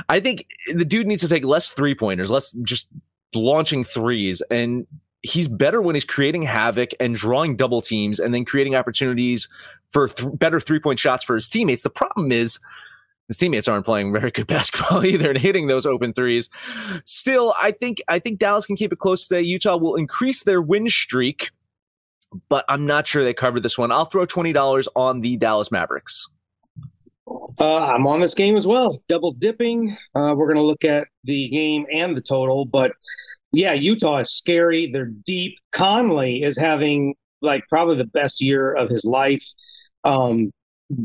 I 0.09 0.19
think 0.19 0.45
the 0.73 0.85
dude 0.85 1.07
needs 1.07 1.21
to 1.21 1.29
take 1.29 1.45
less 1.45 1.69
three 1.69 1.95
pointers, 1.95 2.29
less 2.29 2.51
just 2.63 2.87
launching 3.33 3.83
threes. 3.83 4.41
And 4.51 4.85
he's 5.21 5.47
better 5.47 5.81
when 5.81 5.95
he's 5.95 6.05
creating 6.05 6.43
havoc 6.43 6.91
and 6.99 7.15
drawing 7.15 7.55
double 7.55 7.81
teams 7.81 8.19
and 8.19 8.33
then 8.33 8.45
creating 8.45 8.75
opportunities 8.75 9.49
for 9.89 10.07
th- 10.07 10.29
better 10.33 10.59
three 10.59 10.79
point 10.79 10.99
shots 10.99 11.23
for 11.23 11.35
his 11.35 11.49
teammates. 11.49 11.83
The 11.83 11.89
problem 11.89 12.31
is 12.31 12.59
his 13.27 13.37
teammates 13.37 13.67
aren't 13.67 13.85
playing 13.85 14.13
very 14.13 14.31
good 14.31 14.47
basketball 14.47 15.03
either 15.05 15.29
and 15.29 15.37
hitting 15.37 15.67
those 15.67 15.85
open 15.85 16.13
threes. 16.13 16.49
Still, 17.05 17.53
I 17.61 17.71
think 17.71 17.99
I 18.07 18.19
think 18.19 18.39
Dallas 18.39 18.65
can 18.65 18.75
keep 18.75 18.93
it 18.93 18.99
close 18.99 19.27
today. 19.27 19.41
Utah 19.41 19.77
will 19.77 19.95
increase 19.95 20.43
their 20.43 20.61
win 20.61 20.87
streak, 20.89 21.51
but 22.49 22.65
I'm 22.69 22.85
not 22.85 23.07
sure 23.07 23.23
they 23.23 23.33
cover 23.33 23.59
this 23.59 23.77
one. 23.77 23.91
I'll 23.91 24.05
throw 24.05 24.25
twenty 24.25 24.53
dollars 24.53 24.87
on 24.95 25.21
the 25.21 25.37
Dallas 25.37 25.71
Mavericks. 25.71 26.29
Uh, 27.27 27.77
I'm 27.77 28.05
on 28.05 28.19
this 28.19 28.35
game 28.35 28.55
as 28.55 28.67
well, 28.67 28.99
double 29.07 29.31
dipping. 29.31 29.97
Uh, 30.13 30.35
we're 30.37 30.45
going 30.45 30.57
to 30.57 30.63
look 30.63 30.83
at 30.83 31.07
the 31.23 31.49
game 31.49 31.85
and 31.91 32.15
the 32.15 32.21
total, 32.21 32.65
but 32.65 32.91
yeah, 33.51 33.73
Utah 33.73 34.17
is 34.17 34.31
scary. 34.31 34.91
They're 34.91 35.11
deep. 35.25 35.57
Conley 35.71 36.43
is 36.43 36.57
having 36.57 37.15
like 37.41 37.63
probably 37.69 37.95
the 37.95 38.05
best 38.05 38.41
year 38.41 38.73
of 38.73 38.89
his 38.89 39.05
life. 39.05 39.43
Um, 40.03 40.51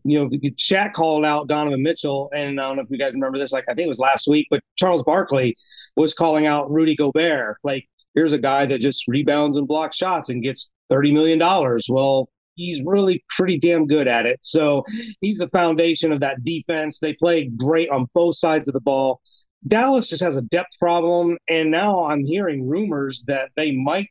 you 0.05 0.19
know, 0.19 0.29
Shaq 0.59 0.93
called 0.93 1.25
out 1.25 1.49
Donovan 1.49 1.83
Mitchell, 1.83 2.31
and 2.35 2.61
I 2.61 2.65
don't 2.65 2.77
know 2.77 2.83
if 2.83 2.91
you 2.91 2.99
guys 2.99 3.15
remember 3.15 3.39
this. 3.39 3.53
Like, 3.53 3.65
I 3.69 3.75
think 3.75 3.87
it 3.87 3.89
was 3.89 3.99
last 3.99 4.29
week, 4.29 4.47
but 4.51 4.61
Charles 4.77 5.03
Barkley 5.03 5.57
was 5.97 6.13
calling 6.13 6.47
out 6.47 6.71
Rudy 6.71 6.95
Gobert. 6.95 7.57
Like, 7.65 7.89
here's 8.15 8.35
a 8.35 8.39
guy 8.39 8.67
that 8.67 8.83
just 8.83 9.09
rebounds 9.09 9.57
and 9.57 9.67
blocks 9.67 9.97
shots 9.97 10.29
and 10.29 10.43
gets 10.43 10.71
thirty 10.91 11.13
million 11.13 11.39
dollars. 11.39 11.87
Well, 11.89 12.29
he's 12.55 12.83
really 12.85 13.25
pretty 13.37 13.59
damn 13.59 13.87
good 13.87 14.09
at 14.09 14.27
it. 14.27 14.39
So 14.43 14.85
he's 15.21 15.39
the 15.39 15.49
foundation 15.49 16.13
of 16.13 16.21
that 16.21 16.45
defense. 16.45 16.99
They 16.99 17.15
play 17.15 17.51
great 17.57 17.91
on 17.91 18.07
both 18.15 18.37
sides 18.37 18.69
of 18.69 18.75
the 18.75 18.81
ball. 18.81 19.21
Dallas 19.67 20.09
just 20.09 20.23
has 20.23 20.37
a 20.37 20.43
depth 20.43 20.79
problem, 20.79 21.37
and 21.49 21.71
now 21.71 22.05
I'm 22.05 22.25
hearing 22.25 22.67
rumors 22.67 23.25
that 23.27 23.51
they 23.57 23.73
might 23.73 24.09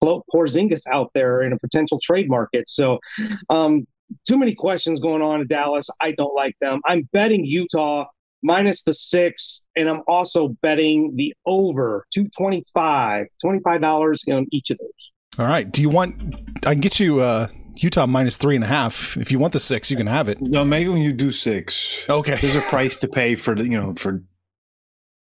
float 0.00 0.24
Porzingis 0.32 0.82
out 0.92 1.10
there 1.14 1.42
in 1.42 1.52
a 1.52 1.58
potential 1.58 1.98
trade 2.02 2.28
market. 2.28 2.68
So, 2.68 2.98
um, 3.48 3.86
too 4.26 4.38
many 4.38 4.54
questions 4.54 5.00
going 5.00 5.22
on 5.22 5.40
in 5.40 5.46
Dallas. 5.46 5.88
I 6.00 6.12
don't 6.12 6.34
like 6.34 6.54
them. 6.60 6.80
I'm 6.86 7.08
betting 7.12 7.44
Utah 7.44 8.06
minus 8.42 8.84
the 8.84 8.94
six, 8.94 9.66
and 9.76 9.88
I'm 9.88 10.02
also 10.06 10.56
betting 10.62 11.14
the 11.16 11.34
over 11.46 12.06
225, 12.14 13.26
$25 13.44 14.36
on 14.36 14.46
each 14.50 14.70
of 14.70 14.78
those. 14.78 15.12
All 15.38 15.46
right. 15.46 15.70
Do 15.70 15.80
you 15.82 15.88
want? 15.88 16.34
I 16.66 16.72
can 16.72 16.80
get 16.80 16.98
you 16.98 17.20
uh, 17.20 17.46
Utah 17.76 18.06
minus 18.06 18.36
three 18.36 18.56
and 18.56 18.64
a 18.64 18.68
half. 18.68 19.16
If 19.16 19.30
you 19.30 19.38
want 19.38 19.52
the 19.52 19.60
six, 19.60 19.90
you 19.90 19.96
can 19.96 20.08
have 20.08 20.28
it. 20.28 20.40
No, 20.42 20.64
maybe 20.64 20.88
when 20.88 21.02
you 21.02 21.12
do 21.12 21.30
six. 21.30 22.04
Okay. 22.08 22.36
There's 22.40 22.56
a 22.56 22.62
price 22.62 22.96
to 22.98 23.08
pay 23.08 23.36
for 23.36 23.54
the 23.54 23.64
you 23.64 23.80
know 23.80 23.94
for 23.96 24.22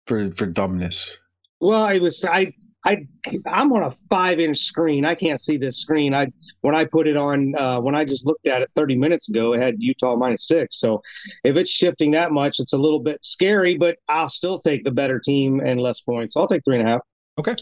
for 0.07 0.31
for 0.33 0.47
dumbness. 0.47 1.17
Well, 1.61 1.83
I 1.83 1.99
was 1.99 2.25
I 2.25 2.55
I 2.87 3.07
I'm 3.47 3.71
on 3.73 3.83
a 3.83 3.95
five 4.09 4.41
inch 4.41 4.59
screen. 4.59 5.05
I 5.05 5.15
can't 5.15 5.43
see 5.43 5.59
this 5.59 5.79
screen. 5.79 6.15
I 6.15 6.29
when 6.63 6.75
I 6.75 6.87
put 6.87 7.07
it 7.07 7.19
on 7.19 7.55
uh, 7.55 7.79
when 7.81 7.95
I 7.95 8.07
just 8.07 8.25
looked 8.25 8.47
at 8.47 8.63
it 8.63 8.71
30 8.75 8.97
minutes 8.97 9.29
ago, 9.29 9.53
it 9.53 9.61
had 9.61 9.75
Utah 9.79 10.17
minus 10.17 10.49
six. 10.49 10.81
So 10.81 11.03
if 11.45 11.57
it's 11.57 11.71
shifting 11.71 12.13
that 12.13 12.33
much, 12.33 12.61
it's 12.61 12.73
a 12.73 12.79
little 12.79 13.01
bit 13.01 13.23
scary. 13.23 13.77
But 13.77 13.97
I'll 14.09 14.31
still 14.31 14.59
take 14.59 14.85
the 14.85 14.91
better 14.91 15.21
team 15.21 15.61
and 15.61 15.79
less 15.79 16.01
points. 16.01 16.35
I'll 16.35 16.49
take 16.49 16.65
three 16.65 16.79
and 16.79 16.89
a 16.89 16.93
half. 16.93 17.01
Okay. 17.39 17.57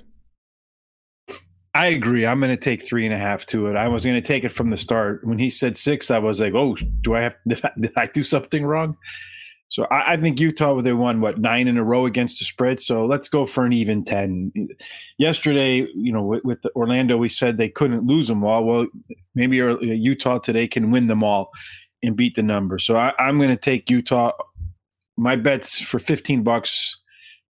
I 1.77 1.89
agree. 1.89 2.25
I'm 2.25 2.41
going 2.41 2.51
to 2.51 2.57
take 2.57 2.83
three 2.83 3.05
and 3.05 3.15
a 3.15 3.19
half 3.19 3.45
to 3.47 3.67
it. 3.67 3.77
I 3.77 3.87
was 3.89 4.03
going 4.03 4.17
to 4.17 4.27
take 4.27 4.45
it 4.45 4.53
from 4.53 4.71
the 4.71 4.79
start. 4.79 5.23
When 5.25 5.39
he 5.39 5.51
said 5.51 5.77
six, 5.77 6.11
I 6.11 6.19
was 6.19 6.41
like, 6.41 6.55
"Oh, 6.55 6.75
do 7.03 7.15
I 7.15 7.21
have? 7.21 7.35
Did 7.47 7.63
I, 7.65 7.71
did 7.79 7.93
I 7.97 8.07
do 8.07 8.25
something 8.25 8.65
wrong?" 8.65 8.97
So 9.69 9.85
I, 9.91 10.13
I, 10.13 10.17
think 10.17 10.41
Utah 10.41 10.81
they 10.81 10.95
won 10.95 11.21
what 11.21 11.39
nine 11.39 11.69
in 11.69 11.77
a 11.77 11.85
row 11.85 12.07
against 12.07 12.39
the 12.39 12.45
spread. 12.47 12.81
So 12.81 13.05
let's 13.05 13.29
go 13.29 13.45
for 13.45 13.67
an 13.67 13.75
even 13.75 14.05
ten. 14.05 14.53
Yesterday, 15.19 15.87
you 15.95 16.13
know, 16.13 16.23
with, 16.23 16.45
with 16.45 16.65
Orlando, 16.75 17.19
we 17.19 17.29
said 17.29 17.57
they 17.57 17.69
couldn't 17.69 18.07
lose 18.07 18.29
them 18.29 18.43
all. 18.43 18.65
Well, 18.65 18.87
maybe 19.35 19.57
Utah 19.57 20.39
today 20.39 20.67
can 20.67 20.91
win 20.91 21.09
them 21.09 21.23
all 21.23 21.51
and 22.03 22.17
beat 22.17 22.37
the 22.37 22.43
number. 22.43 22.79
So 22.79 22.97
I, 22.97 23.13
I'm 23.19 23.37
going 23.37 23.51
to 23.51 23.57
take 23.57 23.91
Utah. 23.91 24.33
My 25.19 25.37
bets 25.37 25.79
for 25.79 25.99
fifteen 25.99 26.43
bucks, 26.43 26.97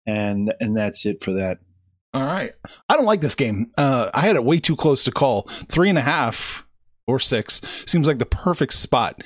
and 0.05 0.53
and 0.59 0.75
that's 0.75 1.05
it 1.05 1.23
for 1.23 1.31
that. 1.33 1.59
All 2.13 2.23
right. 2.25 2.51
I 2.89 2.95
don't 2.95 3.05
like 3.05 3.21
this 3.21 3.35
game. 3.35 3.71
Uh, 3.77 4.09
I 4.13 4.21
had 4.21 4.35
it 4.35 4.43
way 4.43 4.59
too 4.59 4.75
close 4.75 5.03
to 5.03 5.11
call. 5.11 5.43
Three 5.43 5.89
and 5.89 5.97
a 5.97 6.01
half 6.01 6.65
or 7.05 7.19
six 7.19 7.61
seems 7.85 8.07
like 8.07 8.19
the 8.19 8.25
perfect 8.25 8.73
spot. 8.73 9.21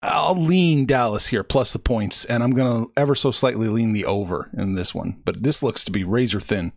I'll 0.00 0.40
lean 0.40 0.86
Dallas 0.86 1.26
here 1.26 1.42
plus 1.42 1.72
the 1.72 1.80
points, 1.80 2.24
and 2.24 2.42
I'm 2.42 2.52
going 2.52 2.84
to 2.84 2.92
ever 2.96 3.16
so 3.16 3.32
slightly 3.32 3.68
lean 3.68 3.92
the 3.92 4.04
over 4.04 4.50
in 4.56 4.76
this 4.76 4.94
one. 4.94 5.20
But 5.24 5.42
this 5.42 5.62
looks 5.62 5.82
to 5.84 5.90
be 5.90 6.04
razor 6.04 6.40
thin. 6.40 6.72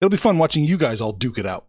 It'll 0.00 0.10
be 0.10 0.18
fun 0.18 0.36
watching 0.36 0.64
you 0.64 0.76
guys 0.76 1.00
all 1.00 1.12
duke 1.12 1.38
it 1.38 1.46
out. 1.46 1.64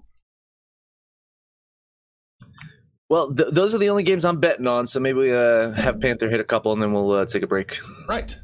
Well, 3.09 3.33
th- 3.33 3.53
those 3.53 3.73
are 3.73 3.77
the 3.77 3.89
only 3.89 4.03
games 4.03 4.25
I'm 4.25 4.41
betting 4.41 4.67
on. 4.67 4.85
So 4.85 4.99
maybe 4.99 5.19
we 5.19 5.33
uh, 5.33 5.71
have 5.71 6.01
Panther 6.01 6.29
hit 6.29 6.41
a 6.41 6.43
couple, 6.43 6.73
and 6.73 6.81
then 6.81 6.91
we'll 6.91 7.11
uh, 7.11 7.25
take 7.25 7.43
a 7.43 7.47
break. 7.47 7.79
Right. 8.09 8.37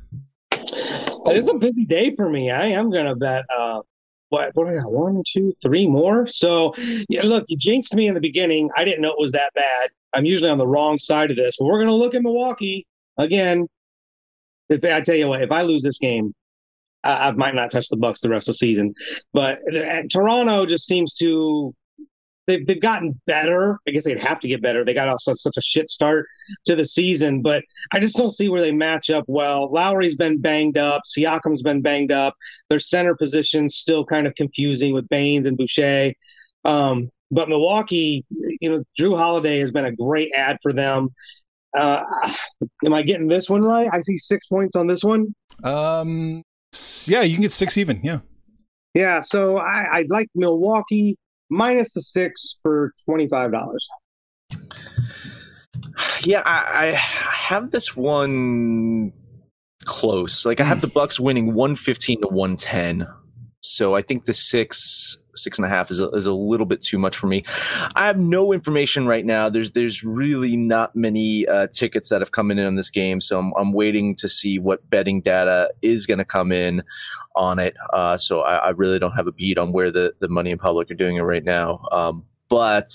It's 0.53 1.49
a 1.49 1.53
busy 1.55 1.85
day 1.85 2.11
for 2.15 2.29
me. 2.29 2.49
I 2.49 2.67
am 2.67 2.89
going 2.89 3.05
to 3.05 3.15
bet 3.15 3.43
uh, 3.53 3.81
what 4.33 4.49
what 4.55 4.67
I 4.67 4.73
got? 4.73 4.91
One, 4.91 5.21
two, 5.31 5.53
three 5.61 5.87
more. 5.87 6.25
So 6.25 6.73
yeah, 7.07 7.21
look, 7.23 7.45
you 7.47 7.55
jinxed 7.55 7.93
me 7.93 8.07
in 8.07 8.15
the 8.15 8.19
beginning. 8.19 8.71
I 8.75 8.83
didn't 8.83 9.01
know 9.01 9.11
it 9.11 9.19
was 9.19 9.31
that 9.33 9.53
bad. 9.53 9.89
I'm 10.11 10.25
usually 10.25 10.49
on 10.49 10.57
the 10.57 10.67
wrong 10.67 10.97
side 10.97 11.29
of 11.29 11.37
this, 11.37 11.55
but 11.57 11.65
we're 11.65 11.79
gonna 11.79 11.93
look 11.93 12.15
at 12.15 12.23
Milwaukee 12.23 12.87
again. 13.17 13.67
If 14.69 14.83
I 14.83 15.01
tell 15.01 15.15
you 15.15 15.27
what, 15.27 15.43
if 15.43 15.51
I 15.51 15.61
lose 15.61 15.83
this 15.83 15.99
game, 15.99 16.33
I, 17.03 17.27
I 17.27 17.31
might 17.31 17.53
not 17.53 17.69
touch 17.69 17.89
the 17.89 17.97
Bucks 17.97 18.21
the 18.21 18.29
rest 18.29 18.47
of 18.49 18.53
the 18.53 18.57
season. 18.57 18.95
But 19.33 19.59
uh, 19.75 20.03
Toronto 20.11 20.65
just 20.65 20.87
seems 20.87 21.13
to 21.15 21.75
they've 22.47 22.65
they've 22.65 22.81
gotten 22.81 23.19
better. 23.25 23.79
I 23.87 23.91
guess 23.91 24.05
they'd 24.05 24.21
have 24.21 24.39
to 24.41 24.47
get 24.47 24.61
better. 24.61 24.83
They 24.83 24.93
got 24.93 25.07
off 25.07 25.21
such, 25.21 25.37
such 25.39 25.57
a 25.57 25.61
shit 25.61 25.89
start 25.89 26.27
to 26.65 26.75
the 26.75 26.85
season, 26.85 27.41
but 27.41 27.63
I 27.91 27.99
just 27.99 28.15
don't 28.15 28.31
see 28.31 28.49
where 28.49 28.61
they 28.61 28.71
match 28.71 29.09
up 29.09 29.25
well. 29.27 29.71
Lowry's 29.71 30.15
been 30.15 30.39
banged 30.39 30.77
up. 30.77 31.03
Siakam's 31.05 31.61
been 31.61 31.81
banged 31.81 32.11
up. 32.11 32.35
Their 32.69 32.79
center 32.79 33.15
position's 33.15 33.75
still 33.75 34.05
kind 34.05 34.27
of 34.27 34.35
confusing 34.35 34.93
with 34.93 35.07
Baynes 35.09 35.47
and 35.47 35.57
Boucher. 35.57 36.13
Um, 36.65 37.09
but 37.31 37.49
Milwaukee, 37.49 38.25
you 38.29 38.69
know, 38.69 38.83
Jrue 38.99 39.17
Holiday 39.17 39.59
has 39.59 39.71
been 39.71 39.85
a 39.85 39.95
great 39.95 40.31
add 40.35 40.57
for 40.61 40.73
them. 40.73 41.09
Uh, 41.77 42.03
am 42.85 42.93
I 42.93 43.01
getting 43.01 43.27
this 43.27 43.49
one 43.49 43.63
right? 43.63 43.89
I 43.91 43.99
see 44.01 44.17
six 44.17 44.47
points 44.47 44.75
on 44.75 44.87
this 44.87 45.03
one. 45.03 45.33
Um, 45.63 46.43
yeah, 47.05 47.21
you 47.21 47.33
can 47.33 47.41
get 47.41 47.51
six 47.51 47.77
even. 47.77 48.01
Yeah. 48.03 48.19
Yeah. 48.93 49.21
So 49.21 49.57
I, 49.57 49.99
I 49.99 50.05
like 50.09 50.27
Milwaukee 50.35 51.17
minus 51.49 51.93
the 51.93 52.01
six 52.01 52.57
for 52.61 52.93
$25. 53.07 53.77
Yeah, 56.23 56.41
I, 56.45 56.87
I 56.87 56.91
have 56.91 57.71
this 57.71 57.95
one 57.95 59.11
close. 59.85 60.45
Like 60.45 60.59
I 60.59 60.63
have 60.63 60.77
hmm. 60.77 60.81
the 60.81 60.87
Bucks 60.87 61.19
winning 61.19 61.53
115 61.53 62.21
to 62.21 62.27
110. 62.27 63.07
So 63.63 63.95
I 63.95 64.01
think 64.01 64.25
the 64.25 64.33
six 64.33 65.17
six 65.35 65.57
and 65.57 65.65
a 65.65 65.69
half 65.69 65.89
is 65.89 65.99
a, 65.99 66.09
is 66.09 66.25
a 66.25 66.33
little 66.33 66.65
bit 66.65 66.81
too 66.81 66.99
much 66.99 67.17
for 67.17 67.27
me. 67.27 67.43
I 67.95 68.05
have 68.05 68.19
no 68.19 68.53
information 68.53 69.07
right 69.07 69.25
now. 69.25 69.49
There's 69.49 69.71
there's 69.71 70.03
really 70.03 70.55
not 70.55 70.95
many 70.95 71.47
uh, 71.47 71.67
tickets 71.67 72.09
that 72.09 72.21
have 72.21 72.31
come 72.31 72.51
in 72.51 72.59
on 72.59 72.75
this 72.75 72.89
game, 72.89 73.21
so 73.21 73.39
I'm, 73.39 73.53
I'm 73.57 73.73
waiting 73.73 74.15
to 74.17 74.27
see 74.27 74.59
what 74.59 74.87
betting 74.89 75.21
data 75.21 75.71
is 75.81 76.05
going 76.05 76.17
to 76.19 76.25
come 76.25 76.51
in 76.51 76.83
on 77.35 77.57
it. 77.57 77.75
Uh, 77.91 78.17
so 78.17 78.41
I, 78.41 78.55
I, 78.55 78.69
really 78.69 78.99
don't 78.99 79.13
have 79.13 79.27
a 79.27 79.31
beat 79.31 79.57
on 79.57 79.71
where 79.71 79.91
the 79.91 80.13
the 80.19 80.27
money 80.27 80.51
in 80.51 80.57
public 80.57 80.91
are 80.91 80.95
doing 80.95 81.15
it 81.15 81.21
right 81.21 81.43
now. 81.43 81.79
Um, 81.91 82.25
but 82.49 82.91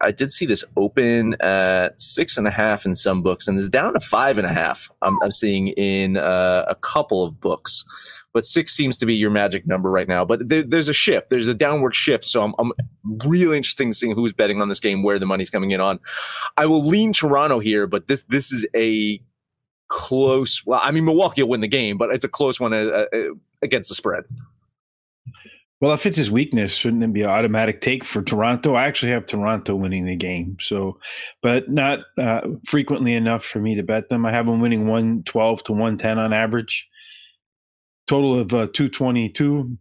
I 0.00 0.10
did 0.10 0.32
see 0.32 0.46
this 0.46 0.64
open 0.76 1.40
at 1.40 2.00
six 2.00 2.36
and 2.36 2.48
a 2.48 2.50
half 2.50 2.84
in 2.84 2.96
some 2.96 3.22
books, 3.22 3.46
and 3.46 3.56
it's 3.56 3.68
down 3.68 3.92
to 3.92 4.00
five 4.00 4.38
and 4.38 4.46
a 4.46 4.52
half. 4.52 4.90
I'm, 5.02 5.16
I'm 5.22 5.30
seeing 5.30 5.68
in 5.68 6.16
uh, 6.16 6.64
a 6.66 6.74
couple 6.74 7.22
of 7.22 7.40
books 7.40 7.84
but 8.38 8.46
six 8.46 8.72
seems 8.72 8.96
to 8.96 9.04
be 9.04 9.16
your 9.16 9.30
magic 9.30 9.66
number 9.66 9.90
right 9.90 10.06
now. 10.06 10.24
But 10.24 10.48
there, 10.48 10.62
there's 10.62 10.88
a 10.88 10.94
shift, 10.94 11.28
there's 11.28 11.48
a 11.48 11.54
downward 11.54 11.96
shift. 11.96 12.24
So 12.24 12.44
I'm, 12.44 12.54
I'm 12.60 12.70
really 13.26 13.56
interested 13.56 13.82
in 13.82 13.92
seeing 13.92 14.14
who's 14.14 14.32
betting 14.32 14.62
on 14.62 14.68
this 14.68 14.78
game, 14.78 15.02
where 15.02 15.18
the 15.18 15.26
money's 15.26 15.50
coming 15.50 15.72
in 15.72 15.80
on. 15.80 15.98
I 16.56 16.66
will 16.66 16.86
lean 16.86 17.12
Toronto 17.12 17.58
here, 17.58 17.88
but 17.88 18.06
this 18.06 18.22
this 18.28 18.52
is 18.52 18.64
a 18.76 19.20
close. 19.88 20.62
Well, 20.64 20.78
I 20.80 20.92
mean 20.92 21.04
Milwaukee 21.04 21.42
will 21.42 21.48
win 21.48 21.62
the 21.62 21.66
game, 21.66 21.98
but 21.98 22.10
it's 22.10 22.24
a 22.24 22.28
close 22.28 22.60
one 22.60 22.72
uh, 22.72 23.06
uh, 23.12 23.18
against 23.60 23.88
the 23.88 23.96
spread. 23.96 24.22
Well, 25.80 25.92
if 25.92 26.06
it's 26.06 26.16
his 26.16 26.30
weakness, 26.30 26.74
shouldn't 26.74 27.02
it 27.02 27.12
be 27.12 27.22
an 27.22 27.30
automatic 27.30 27.80
take 27.80 28.04
for 28.04 28.22
Toronto? 28.22 28.74
I 28.74 28.86
actually 28.86 29.10
have 29.10 29.26
Toronto 29.26 29.74
winning 29.74 30.04
the 30.04 30.14
game, 30.14 30.58
so, 30.60 30.96
but 31.42 31.68
not 31.70 31.98
uh, 32.16 32.42
frequently 32.64 33.14
enough 33.14 33.44
for 33.44 33.58
me 33.58 33.74
to 33.74 33.82
bet 33.82 34.10
them. 34.10 34.24
I 34.24 34.30
have 34.30 34.46
them 34.46 34.60
winning 34.60 34.86
one 34.86 35.24
twelve 35.24 35.64
to 35.64 35.72
one 35.72 35.98
ten 35.98 36.20
on 36.20 36.32
average 36.32 36.88
total 38.08 38.38
of 38.38 38.52
uh, 38.52 38.66
222, 38.72 39.76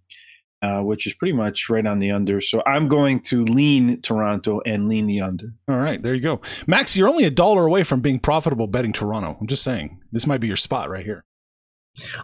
uh, 0.62 0.82
which 0.82 1.08
is 1.08 1.14
pretty 1.14 1.34
much 1.34 1.70
right 1.70 1.86
on 1.86 2.00
the 2.00 2.12
under. 2.12 2.42
So 2.42 2.62
I'm 2.66 2.88
going 2.88 3.22
to 3.22 3.44
lean 3.44 4.02
Toronto 4.02 4.62
and 4.66 4.88
lean 4.88 5.08
the 5.08 5.22
under. 5.22 5.54
All 5.68 5.78
right, 5.78 6.02
there 6.02 6.14
you 6.14 6.22
go. 6.22 6.42
Max, 6.68 6.96
you're 6.96 7.10
only 7.10 7.24
a 7.24 7.32
dollar 7.32 7.66
away 7.66 7.84
from 7.84 8.02
being 8.02 8.20
profitable 8.20 8.68
betting 8.68 8.94
Toronto. 8.94 9.38
I'm 9.40 9.48
just 9.48 9.64
saying, 9.64 10.02
this 10.12 10.28
might 10.28 10.42
be 10.42 10.48
your 10.48 10.58
spot 10.58 10.90
right 10.90 11.06
here. 11.06 11.24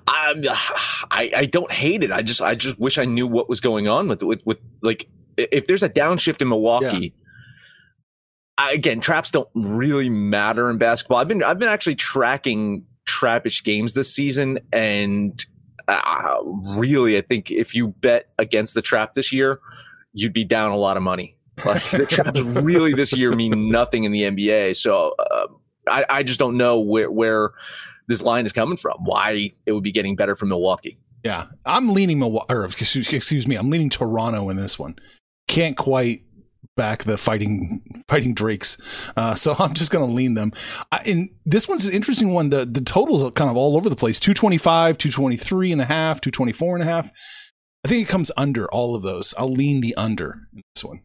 Um, 0.08 0.42
I, 1.12 1.32
I 1.36 1.46
don't 1.46 1.72
hate 1.72 2.04
it. 2.04 2.12
I 2.12 2.22
just 2.22 2.42
I 2.42 2.56
just 2.56 2.80
wish 2.80 2.98
I 2.98 3.06
knew 3.06 3.28
what 3.28 3.50
was 3.50 3.60
going 3.60 3.88
on 3.88 4.08
with 4.08 4.24
with, 4.24 4.42
with 4.46 4.60
like 4.82 5.08
if 5.38 5.68
there's 5.68 5.84
a 5.84 5.90
downshift 5.90 6.42
in 6.42 6.50
Milwaukee. 6.50 7.14
Yeah. 7.16 7.20
I, 8.56 8.72
again, 8.74 9.02
traps 9.02 9.32
don't 9.32 9.50
really 9.56 10.10
matter 10.10 10.70
in 10.70 10.78
basketball. 10.78 11.18
I've 11.18 11.28
been 11.28 11.44
I've 11.44 11.58
been 11.58 11.70
actually 11.70 11.96
tracking 11.96 12.86
trappish 13.08 13.64
games 13.64 13.94
this 13.94 14.14
season, 14.14 14.60
and 14.72 15.44
uh, 15.88 16.40
really, 16.78 17.18
I 17.18 17.22
think 17.22 17.52
if 17.52 17.76
you 17.76 17.90
bet 17.90 18.30
against 18.38 18.74
the 18.74 18.82
trap 18.82 19.14
this 19.14 19.32
year, 19.32 19.60
you'd 20.14 20.34
be 20.34 20.44
down 20.44 20.72
a 20.72 20.78
lot 20.78 20.98
of 20.98 21.04
money. 21.04 21.38
Like 21.66 21.88
the 21.92 22.06
traps 22.06 22.40
really 22.42 22.94
this 22.94 23.16
year 23.16 23.36
mean 23.36 23.70
nothing 23.70 24.06
in 24.06 24.12
the 24.12 24.22
NBA. 24.22 24.76
So 24.76 25.16
uh, 25.20 25.48
I, 25.88 26.06
I 26.10 26.24
just 26.24 26.40
don't 26.40 26.58
know 26.58 26.80
where 26.80 27.12
where 27.12 27.52
this 28.08 28.22
line 28.22 28.46
is 28.46 28.54
coming 28.54 28.78
from. 28.78 28.98
Why 29.04 29.52
it 29.66 29.72
would 29.72 29.84
be 29.84 29.92
getting 29.92 30.16
better 30.16 30.36
for 30.36 30.46
Milwaukee. 30.46 30.98
Yeah, 31.24 31.46
I'm 31.66 31.94
leaning 31.94 32.20
Milwaukee. 32.20 32.54
Or 32.54 32.66
excuse, 32.66 33.12
excuse 33.12 33.48
me, 33.48 33.56
I'm 33.56 33.70
leaning 33.70 33.90
Toronto 33.90 34.50
in 34.50 34.58
this 34.58 34.80
one. 34.80 34.96
Can't 35.48 35.78
quite 35.78 36.24
back 36.76 37.04
the 37.04 37.18
fighting 37.18 38.04
fighting 38.08 38.34
Drakes, 38.34 38.78
uh, 39.16 39.36
so 39.36 39.56
I'm 39.60 39.74
just 39.74 39.92
going 39.92 40.08
to 40.08 40.14
lean 40.14 40.34
them. 40.34 40.52
I, 40.92 41.02
and 41.08 41.30
this 41.46 41.68
one's 41.68 41.86
an 41.86 41.94
interesting 41.94 42.34
one. 42.34 42.50
The 42.50 42.66
the 42.66 42.82
totals 42.82 43.24
are 43.24 43.32
kind 43.32 43.50
of 43.50 43.58
all 43.58 43.76
over 43.78 43.90
the 43.90 43.96
place: 43.96 44.20
225, 44.20 44.98
223 44.98 45.72
and 45.72 45.82
a 45.82 45.86
half, 45.86 46.22
224 46.22 46.76
and 46.76 46.84
a 46.84 46.86
half. 46.86 47.12
I 47.86 47.90
think 47.90 48.08
it 48.08 48.12
comes 48.12 48.32
under 48.38 48.68
all 48.68 48.96
of 48.96 49.04
those. 49.04 49.34
I'll 49.38 49.52
lean 49.52 49.82
the 49.82 49.94
under 49.96 50.48
in 50.54 50.62
this 50.74 50.84
one. 50.86 51.02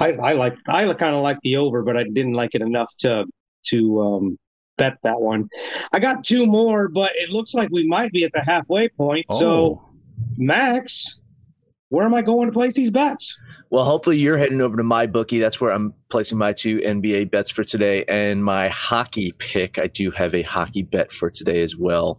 I, 0.00 0.12
I 0.12 0.32
like 0.34 0.56
I 0.68 0.92
kind 0.94 1.14
of 1.14 1.22
like 1.22 1.38
the 1.42 1.56
over, 1.56 1.82
but 1.82 1.96
I 1.96 2.04
didn't 2.04 2.34
like 2.34 2.54
it 2.54 2.62
enough 2.62 2.92
to 2.98 3.24
to 3.66 4.00
um, 4.00 4.38
bet 4.76 4.96
that 5.02 5.20
one. 5.20 5.48
I 5.92 5.98
got 5.98 6.24
two 6.24 6.46
more, 6.46 6.88
but 6.88 7.12
it 7.14 7.30
looks 7.30 7.54
like 7.54 7.70
we 7.70 7.86
might 7.86 8.12
be 8.12 8.24
at 8.24 8.32
the 8.32 8.42
halfway 8.42 8.88
point. 8.88 9.26
Oh. 9.30 9.38
So, 9.38 9.82
Max, 10.36 11.19
where 11.90 12.06
am 12.06 12.14
I 12.14 12.22
going 12.22 12.46
to 12.46 12.52
place 12.52 12.74
these 12.74 12.90
bets? 12.90 13.36
Well, 13.68 13.84
hopefully 13.84 14.16
you're 14.16 14.38
heading 14.38 14.60
over 14.60 14.76
to 14.76 14.82
my 14.82 15.06
bookie. 15.06 15.40
That's 15.40 15.60
where 15.60 15.72
I'm 15.72 15.92
placing 16.08 16.38
my 16.38 16.52
two 16.52 16.78
NBA 16.78 17.30
bets 17.30 17.50
for 17.50 17.64
today 17.64 18.04
and 18.04 18.44
my 18.44 18.68
hockey 18.68 19.32
pick. 19.32 19.78
I 19.78 19.88
do 19.88 20.12
have 20.12 20.34
a 20.34 20.42
hockey 20.42 20.82
bet 20.82 21.12
for 21.12 21.30
today 21.30 21.62
as 21.62 21.76
well. 21.76 22.18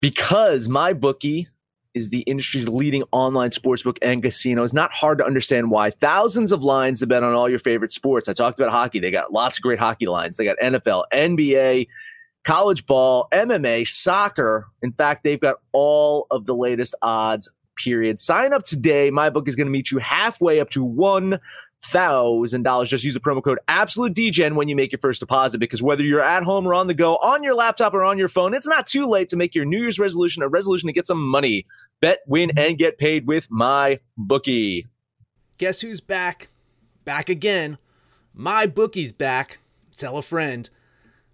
Because 0.00 0.68
my 0.68 0.92
bookie 0.92 1.46
is 1.94 2.08
the 2.08 2.20
industry's 2.20 2.68
leading 2.68 3.04
online 3.12 3.50
sportsbook 3.50 3.98
and 4.02 4.22
casino. 4.22 4.64
It's 4.64 4.72
not 4.72 4.92
hard 4.92 5.18
to 5.18 5.24
understand 5.24 5.70
why. 5.70 5.90
Thousands 5.90 6.50
of 6.52 6.64
lines 6.64 7.00
to 7.00 7.06
bet 7.06 7.22
on 7.22 7.34
all 7.34 7.48
your 7.48 7.58
favorite 7.58 7.92
sports. 7.92 8.28
I 8.28 8.32
talked 8.32 8.58
about 8.58 8.72
hockey. 8.72 8.98
They 8.98 9.10
got 9.10 9.32
lots 9.32 9.58
of 9.58 9.62
great 9.62 9.78
hockey 9.78 10.06
lines. 10.06 10.36
They 10.36 10.44
got 10.44 10.58
NFL, 10.58 11.04
NBA, 11.12 11.86
college 12.44 12.86
ball, 12.86 13.28
MMA, 13.32 13.86
soccer. 13.86 14.66
In 14.82 14.92
fact, 14.92 15.24
they've 15.24 15.40
got 15.40 15.56
all 15.72 16.26
of 16.30 16.46
the 16.46 16.54
latest 16.54 16.94
odds, 17.02 17.48
period. 17.82 18.20
Sign 18.20 18.52
up 18.52 18.64
today. 18.64 19.10
My 19.10 19.30
book 19.30 19.48
is 19.48 19.56
going 19.56 19.66
to 19.66 19.72
meet 19.72 19.90
you 19.90 19.98
halfway 19.98 20.60
up 20.60 20.70
to 20.70 20.84
one 20.84 21.40
thousand 21.82 22.62
dollars. 22.62 22.90
Just 22.90 23.04
use 23.04 23.14
the 23.14 23.20
promo 23.20 23.42
code 23.42 23.58
Absolute 23.68 24.14
DGen 24.14 24.54
when 24.54 24.68
you 24.68 24.76
make 24.76 24.92
your 24.92 24.98
first 25.00 25.20
deposit. 25.20 25.58
Because 25.58 25.82
whether 25.82 26.02
you're 26.02 26.22
at 26.22 26.42
home 26.42 26.66
or 26.66 26.74
on 26.74 26.86
the 26.86 26.94
go, 26.94 27.16
on 27.16 27.42
your 27.42 27.54
laptop 27.54 27.94
or 27.94 28.04
on 28.04 28.18
your 28.18 28.28
phone, 28.28 28.54
it's 28.54 28.66
not 28.66 28.86
too 28.86 29.06
late 29.06 29.28
to 29.30 29.36
make 29.36 29.54
your 29.54 29.64
New 29.64 29.80
Year's 29.80 29.98
resolution 29.98 30.42
a 30.42 30.48
resolution 30.48 30.86
to 30.88 30.92
get 30.92 31.06
some 31.06 31.22
money. 31.22 31.66
Bet, 32.00 32.20
win, 32.26 32.52
and 32.56 32.78
get 32.78 32.98
paid 32.98 33.26
with 33.26 33.48
my 33.50 34.00
bookie. 34.16 34.86
Guess 35.58 35.80
who's 35.80 36.00
back? 36.00 36.48
Back 37.04 37.28
again. 37.28 37.78
My 38.34 38.66
bookie's 38.66 39.12
back. 39.12 39.58
Tell 39.96 40.16
a 40.16 40.22
friend. 40.22 40.68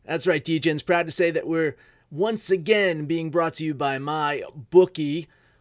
That's 0.05 0.27
right, 0.27 0.45
DGen's 0.45 0.83
proud 0.83 1.07
to 1.07 1.13
say 1.13 1.31
that 1.31 1.47
we're 1.47 1.77
once 2.11 2.51
again 2.51 3.07
being 3.07 3.31
brought 3.31 3.55
to 3.55 3.65
you 3.65 3.75
by 3.75 3.99
my 3.99 4.43
bookie. 4.71 5.29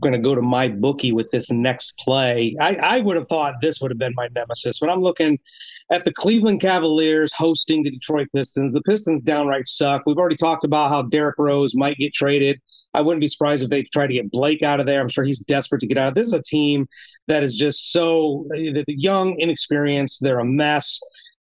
Going 0.00 0.12
to 0.12 0.18
go 0.18 0.34
to 0.34 0.42
my 0.42 0.68
bookie 0.68 1.12
with 1.12 1.30
this 1.30 1.50
next 1.50 1.96
play. 1.98 2.56
I, 2.60 2.74
I 2.76 3.00
would 3.00 3.16
have 3.16 3.28
thought 3.28 3.54
this 3.60 3.80
would 3.80 3.90
have 3.90 3.98
been 3.98 4.14
my 4.16 4.28
nemesis. 4.34 4.80
When 4.80 4.90
I'm 4.90 5.00
looking 5.00 5.38
at 5.90 6.04
the 6.04 6.12
Cleveland 6.12 6.60
Cavaliers 6.60 7.32
hosting 7.32 7.82
the 7.82 7.90
Detroit 7.90 8.28
Pistons, 8.34 8.72
the 8.72 8.82
Pistons 8.82 9.22
downright 9.22 9.68
suck. 9.68 10.02
We've 10.06 10.18
already 10.18 10.36
talked 10.36 10.64
about 10.64 10.90
how 10.90 11.02
Derrick 11.02 11.36
Rose 11.38 11.74
might 11.74 11.96
get 11.96 12.12
traded. 12.12 12.60
I 12.94 13.00
wouldn't 13.00 13.20
be 13.20 13.28
surprised 13.28 13.62
if 13.62 13.70
they 13.70 13.84
try 13.84 14.06
to 14.06 14.12
get 14.12 14.30
Blake 14.30 14.62
out 14.62 14.80
of 14.80 14.86
there. 14.86 15.00
I'm 15.00 15.08
sure 15.08 15.24
he's 15.24 15.40
desperate 15.40 15.80
to 15.80 15.86
get 15.86 15.98
out. 15.98 16.08
Of 16.08 16.14
this 16.14 16.26
is 16.26 16.34
a 16.34 16.42
team 16.42 16.86
that 17.28 17.42
is 17.42 17.56
just 17.56 17.92
so 17.92 18.46
eh, 18.54 18.82
young, 18.86 19.38
inexperienced. 19.38 20.22
They're 20.22 20.40
a 20.40 20.44
mess. 20.44 21.00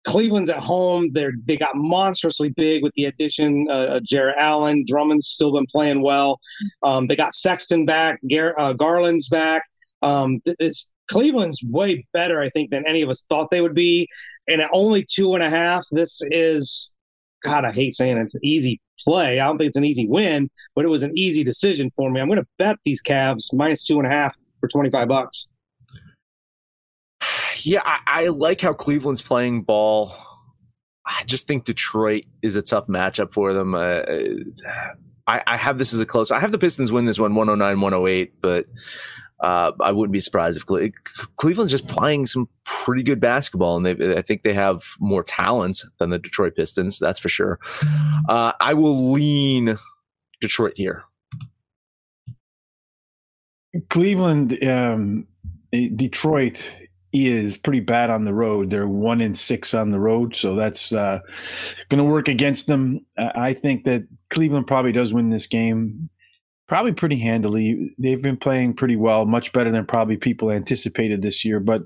Cleveland's 0.03 0.49
at 0.49 0.59
home. 0.59 1.11
They're 1.11 1.33
they 1.45 1.57
got 1.57 1.75
monstrously 1.75 2.49
big 2.49 2.83
with 2.83 2.93
the 2.93 3.05
addition 3.05 3.67
uh, 3.69 3.97
of 3.97 4.03
Jarrett 4.03 4.37
Allen. 4.39 4.83
Drummond's 4.87 5.27
still 5.27 5.53
been 5.53 5.67
playing 5.67 6.01
well. 6.01 6.39
Um, 6.83 7.07
they 7.07 7.15
got 7.15 7.33
Sexton 7.33 7.85
back. 7.85 8.19
Gar- 8.29 8.59
uh, 8.59 8.73
Garland's 8.73 9.29
back. 9.29 9.63
Um, 10.01 10.41
it's 10.45 10.95
Cleveland's 11.09 11.61
way 11.63 12.05
better, 12.13 12.41
I 12.41 12.49
think, 12.49 12.71
than 12.71 12.87
any 12.87 13.01
of 13.01 13.09
us 13.09 13.23
thought 13.29 13.51
they 13.51 13.61
would 13.61 13.75
be. 13.75 14.07
And 14.47 14.61
at 14.61 14.69
only 14.73 15.05
two 15.07 15.35
and 15.35 15.43
a 15.43 15.49
half, 15.49 15.85
this 15.91 16.21
is 16.31 16.95
God. 17.43 17.65
I 17.65 17.71
hate 17.71 17.95
saying 17.95 18.17
it's 18.17 18.35
an 18.35 18.43
easy 18.43 18.81
play. 19.03 19.39
I 19.39 19.45
don't 19.45 19.57
think 19.57 19.69
it's 19.69 19.77
an 19.77 19.85
easy 19.85 20.07
win, 20.07 20.49
but 20.75 20.85
it 20.85 20.89
was 20.89 21.03
an 21.03 21.15
easy 21.15 21.43
decision 21.43 21.91
for 21.95 22.09
me. 22.09 22.21
I'm 22.21 22.27
going 22.27 22.39
to 22.39 22.47
bet 22.57 22.77
these 22.85 23.01
Cavs 23.01 23.53
minus 23.53 23.83
two 23.83 23.99
and 23.99 24.07
a 24.07 24.09
half 24.09 24.35
for 24.59 24.67
25 24.67 25.07
bucks. 25.07 25.47
Yeah, 27.63 27.81
I, 27.85 27.99
I 28.07 28.27
like 28.27 28.61
how 28.61 28.73
Cleveland's 28.73 29.21
playing 29.21 29.63
ball. 29.63 30.15
I 31.05 31.23
just 31.25 31.47
think 31.47 31.65
Detroit 31.65 32.25
is 32.41 32.55
a 32.55 32.61
tough 32.61 32.87
matchup 32.87 33.33
for 33.33 33.53
them. 33.53 33.75
Uh, 33.75 34.01
I, 35.27 35.41
I, 35.47 35.57
have 35.57 35.77
this 35.77 35.93
as 35.93 35.99
a 35.99 36.05
close. 36.05 36.31
I 36.31 36.39
have 36.39 36.51
the 36.51 36.57
Pistons 36.57 36.91
win 36.91 37.05
this 37.05 37.19
one 37.19 37.35
109 37.35 37.81
108, 37.81 38.33
but 38.41 38.65
uh, 39.43 39.71
I 39.81 39.91
wouldn't 39.91 40.13
be 40.13 40.19
surprised 40.19 40.57
if 40.57 40.65
Cle- 40.65 40.89
Cleveland's 41.37 41.71
just 41.71 41.87
playing 41.87 42.27
some 42.27 42.47
pretty 42.63 43.03
good 43.03 43.19
basketball, 43.19 43.77
and 43.77 43.87
I 44.17 44.21
think 44.21 44.43
they 44.43 44.53
have 44.53 44.83
more 44.99 45.23
talent 45.23 45.83
than 45.97 46.11
the 46.11 46.19
Detroit 46.19 46.55
Pistons. 46.55 46.99
That's 46.99 47.19
for 47.19 47.29
sure. 47.29 47.59
Uh, 48.29 48.53
I 48.59 48.73
will 48.73 49.11
lean 49.11 49.77
Detroit 50.39 50.73
here. 50.75 51.03
Cleveland, 53.89 54.63
um, 54.67 55.27
Detroit 55.71 56.69
is 57.13 57.57
pretty 57.57 57.81
bad 57.81 58.09
on 58.09 58.25
the 58.25 58.33
road. 58.33 58.69
They're 58.69 58.87
one 58.87 59.21
in 59.21 59.33
six 59.35 59.73
on 59.73 59.91
the 59.91 59.99
road, 59.99 60.35
so 60.35 60.55
that's 60.55 60.93
uh, 60.93 61.19
going 61.89 62.03
to 62.03 62.09
work 62.09 62.27
against 62.27 62.67
them. 62.67 63.05
I 63.17 63.53
think 63.53 63.83
that 63.83 64.07
Cleveland 64.29 64.67
probably 64.67 64.91
does 64.91 65.13
win 65.13 65.29
this 65.29 65.47
game. 65.47 66.09
probably 66.67 66.93
pretty 66.93 67.17
handily. 67.17 67.93
They've 67.97 68.21
been 68.21 68.37
playing 68.37 68.75
pretty 68.75 68.95
well, 68.95 69.25
much 69.25 69.51
better 69.51 69.69
than 69.69 69.85
probably 69.85 70.15
people 70.15 70.49
anticipated 70.51 71.21
this 71.21 71.43
year. 71.43 71.59
But 71.59 71.83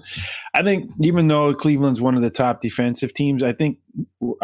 I 0.53 0.61
think 0.61 0.91
even 1.01 1.27
though 1.27 1.55
Cleveland's 1.55 2.01
one 2.01 2.15
of 2.15 2.21
the 2.21 2.29
top 2.29 2.61
defensive 2.61 3.11
teams, 3.11 3.41
I 3.41 3.51
think 3.51 3.79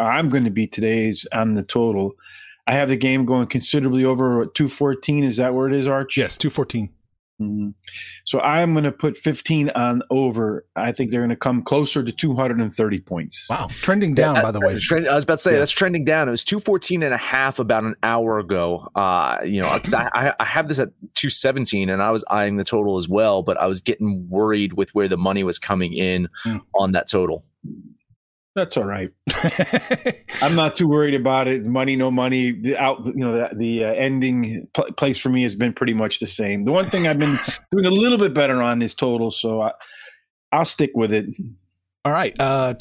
I'm 0.00 0.28
going 0.28 0.42
to 0.42 0.50
be 0.50 0.66
today's 0.66 1.26
on 1.32 1.54
the 1.54 1.62
total. 1.62 2.14
I 2.66 2.72
have 2.72 2.88
the 2.88 2.96
game 2.96 3.24
going 3.24 3.46
considerably 3.46 4.04
over 4.04 4.46
214. 4.46 5.22
Is 5.22 5.36
that 5.36 5.54
where 5.54 5.68
it 5.68 5.74
is, 5.74 5.86
Arch? 5.86 6.16
Yes, 6.16 6.36
214. 6.38 6.90
Mm-hmm. 7.42 7.68
So 8.24 8.40
I'm 8.40 8.72
going 8.72 8.84
to 8.84 8.92
put 8.92 9.16
15 9.16 9.70
on 9.70 10.02
over. 10.10 10.64
I 10.76 10.92
think 10.92 11.10
they're 11.10 11.20
going 11.20 11.30
to 11.30 11.36
come 11.36 11.62
closer 11.62 12.02
to 12.02 12.12
230 12.12 13.00
points. 13.00 13.46
Wow. 13.50 13.68
Trending 13.82 14.14
down, 14.14 14.36
Yeah, 14.36 14.42
by 14.42 14.50
the 14.52 14.60
way. 14.60 14.78
Trend, 14.78 15.08
I 15.08 15.14
was 15.14 15.24
about 15.24 15.38
to 15.38 15.42
say 15.42 15.52
Yeah. 15.52 15.58
that's 15.58 15.70
trending 15.72 16.04
down. 16.04 16.28
It 16.28 16.30
was 16.32 16.44
214 16.44 17.02
and 17.02 17.12
a 17.12 17.16
half 17.16 17.58
about 17.58 17.84
an 17.84 17.94
hour 18.02 18.38
ago. 18.38 18.86
Uh, 18.94 19.38
you 19.44 19.60
know, 19.60 19.68
'cause 19.78 19.94
I, 19.94 20.08
I, 20.14 20.34
I 20.40 20.44
have 20.44 20.68
this 20.68 20.78
at 20.78 20.88
217 21.14 21.88
and 21.90 22.02
I 22.02 22.10
was 22.10 22.24
eyeing 22.30 22.56
the 22.56 22.64
total 22.64 22.98
as 22.98 23.08
well, 23.08 23.42
but 23.42 23.56
I 23.58 23.66
was 23.66 23.80
getting 23.80 24.26
worried 24.28 24.74
with 24.74 24.94
where 24.94 25.08
the 25.08 25.16
money 25.18 25.42
was 25.44 25.58
coming 25.58 25.92
in 25.94 26.28
Hmm. 26.44 26.58
on 26.74 26.92
that 26.92 27.08
total. 27.08 27.44
That's 28.54 28.76
all 28.76 28.84
right. 28.84 29.10
I'm 30.42 30.54
not 30.54 30.76
too 30.76 30.86
worried 30.86 31.14
about 31.14 31.48
it. 31.48 31.66
Money, 31.66 31.96
no 31.96 32.10
money. 32.10 32.52
The 32.52 32.76
out, 32.76 33.04
you 33.06 33.14
know, 33.14 33.32
the, 33.32 33.48
the 33.56 33.84
uh, 33.84 33.92
ending 33.94 34.68
pl- 34.74 34.92
place 34.96 35.16
for 35.16 35.30
me 35.30 35.42
has 35.42 35.54
been 35.54 35.72
pretty 35.72 35.94
much 35.94 36.20
the 36.20 36.26
same. 36.26 36.64
The 36.64 36.72
one 36.72 36.90
thing 36.90 37.06
I've 37.06 37.18
been 37.18 37.38
doing 37.72 37.86
a 37.86 37.90
little 37.90 38.18
bit 38.18 38.34
better 38.34 38.60
on 38.60 38.82
is 38.82 38.94
total, 38.94 39.30
so 39.30 39.62
I, 39.62 39.72
I'll 40.52 40.66
stick 40.66 40.90
with 40.94 41.14
it. 41.14 41.26
All 42.04 42.12
right. 42.12 42.34
Uh, 42.38 42.74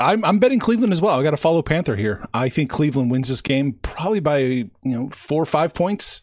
I'm, 0.00 0.24
I'm 0.24 0.38
betting 0.40 0.58
Cleveland 0.58 0.92
as 0.92 1.00
well. 1.00 1.18
I 1.18 1.22
got 1.22 1.30
to 1.30 1.36
follow 1.36 1.62
Panther 1.62 1.96
here. 1.96 2.24
I 2.34 2.48
think 2.48 2.68
Cleveland 2.68 3.10
wins 3.10 3.28
this 3.28 3.40
game 3.40 3.74
probably 3.82 4.20
by, 4.20 4.38
you 4.38 4.70
know, 4.82 5.08
four 5.10 5.42
or 5.42 5.46
five 5.46 5.74
points. 5.74 6.22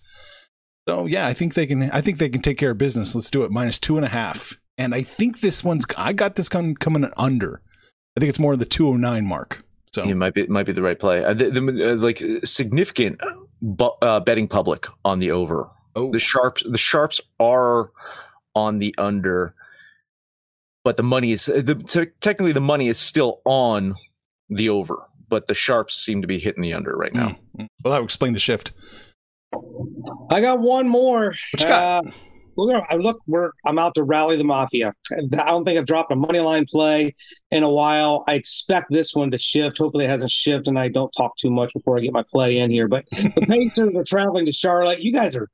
So 0.87 1.05
yeah, 1.05 1.25
I 1.27 1.33
think 1.33 1.53
they 1.55 1.65
can, 1.65 1.89
I 1.91 2.01
think 2.01 2.17
they 2.17 2.29
can 2.29 2.41
take 2.41 2.57
care 2.57 2.71
of 2.71 2.77
business. 2.77 3.15
Let's 3.15 3.31
do 3.31 3.43
it. 3.43 3.51
Minus 3.51 3.79
two 3.79 3.95
and 3.95 4.05
a 4.05 4.09
half. 4.09 4.57
And 4.77 4.93
I 4.93 5.01
think 5.01 5.39
this 5.39 5.63
one's, 5.63 5.85
I 5.97 6.11
got 6.11 6.35
this 6.35 6.49
coming, 6.49 6.75
coming 6.75 7.09
under. 7.15 7.61
I 8.15 8.19
think 8.19 8.29
it's 8.29 8.39
more 8.39 8.53
in 8.53 8.59
the 8.59 8.65
209 8.65 9.25
mark. 9.25 9.63
So 9.91 10.03
It 10.03 10.15
might 10.15 10.33
be 10.33 10.41
it 10.41 10.49
might 10.49 10.65
be 10.65 10.73
the 10.73 10.81
right 10.81 10.99
play. 10.99 11.23
Uh, 11.23 11.33
the, 11.33 11.49
the, 11.49 11.93
uh, 11.93 11.95
like 11.97 12.21
significant 12.43 13.19
bu- 13.61 13.95
uh, 14.01 14.19
betting 14.19 14.47
public 14.47 14.87
on 15.05 15.19
the 15.19 15.31
over. 15.31 15.69
Oh. 15.95 16.11
The 16.11 16.19
sharps 16.19 16.63
the 16.69 16.77
sharps 16.77 17.21
are 17.39 17.91
on 18.53 18.79
the 18.79 18.93
under, 18.97 19.55
but 20.83 20.97
the 20.97 21.03
money 21.03 21.31
is 21.31 21.45
the, 21.45 21.75
te- 21.87 22.11
technically 22.19 22.51
the 22.51 22.59
money 22.61 22.89
is 22.89 22.97
still 22.97 23.41
on 23.45 23.95
the 24.49 24.67
over, 24.69 24.97
but 25.29 25.47
the 25.47 25.53
sharps 25.53 25.95
seem 25.95 26.21
to 26.21 26.27
be 26.27 26.39
hitting 26.39 26.61
the 26.61 26.73
under 26.73 26.95
right 26.95 27.13
now. 27.13 27.37
Mm. 27.57 27.67
well, 27.83 27.93
that 27.93 27.99
would 27.99 28.05
explain 28.05 28.33
the 28.33 28.39
shift. 28.39 28.73
I 30.29 30.41
got 30.41 30.59
one 30.59 30.89
more. 30.89 31.33
What 31.51 31.61
you 31.61 31.67
got? 31.67 32.05
Look, 32.57 32.83
I 32.89 32.95
look, 32.95 33.19
we're 33.27 33.51
I'm 33.65 33.77
out 33.77 33.95
to 33.95 34.03
rally 34.03 34.37
the 34.37 34.43
mafia. 34.43 34.93
I 35.11 35.21
don't 35.29 35.65
think 35.65 35.77
I've 35.77 35.85
dropped 35.85 36.11
a 36.11 36.15
money 36.15 36.39
line 36.39 36.65
play 36.65 37.15
in 37.51 37.63
a 37.63 37.69
while. 37.69 38.23
I 38.27 38.35
expect 38.35 38.87
this 38.89 39.13
one 39.13 39.31
to 39.31 39.37
shift. 39.37 39.77
Hopefully, 39.77 40.05
it 40.05 40.09
hasn't 40.09 40.31
shifted, 40.31 40.69
and 40.69 40.79
I 40.79 40.87
don't 40.87 41.11
talk 41.17 41.35
too 41.37 41.49
much 41.49 41.73
before 41.73 41.97
I 41.97 42.01
get 42.01 42.13
my 42.13 42.23
play 42.31 42.57
in 42.57 42.71
here. 42.71 42.87
But 42.87 43.05
the 43.11 43.45
Pacers 43.49 43.95
are 43.95 44.03
traveling 44.03 44.45
to 44.45 44.51
Charlotte. 44.51 45.01
You 45.01 45.11
guys 45.11 45.35
are 45.35 45.49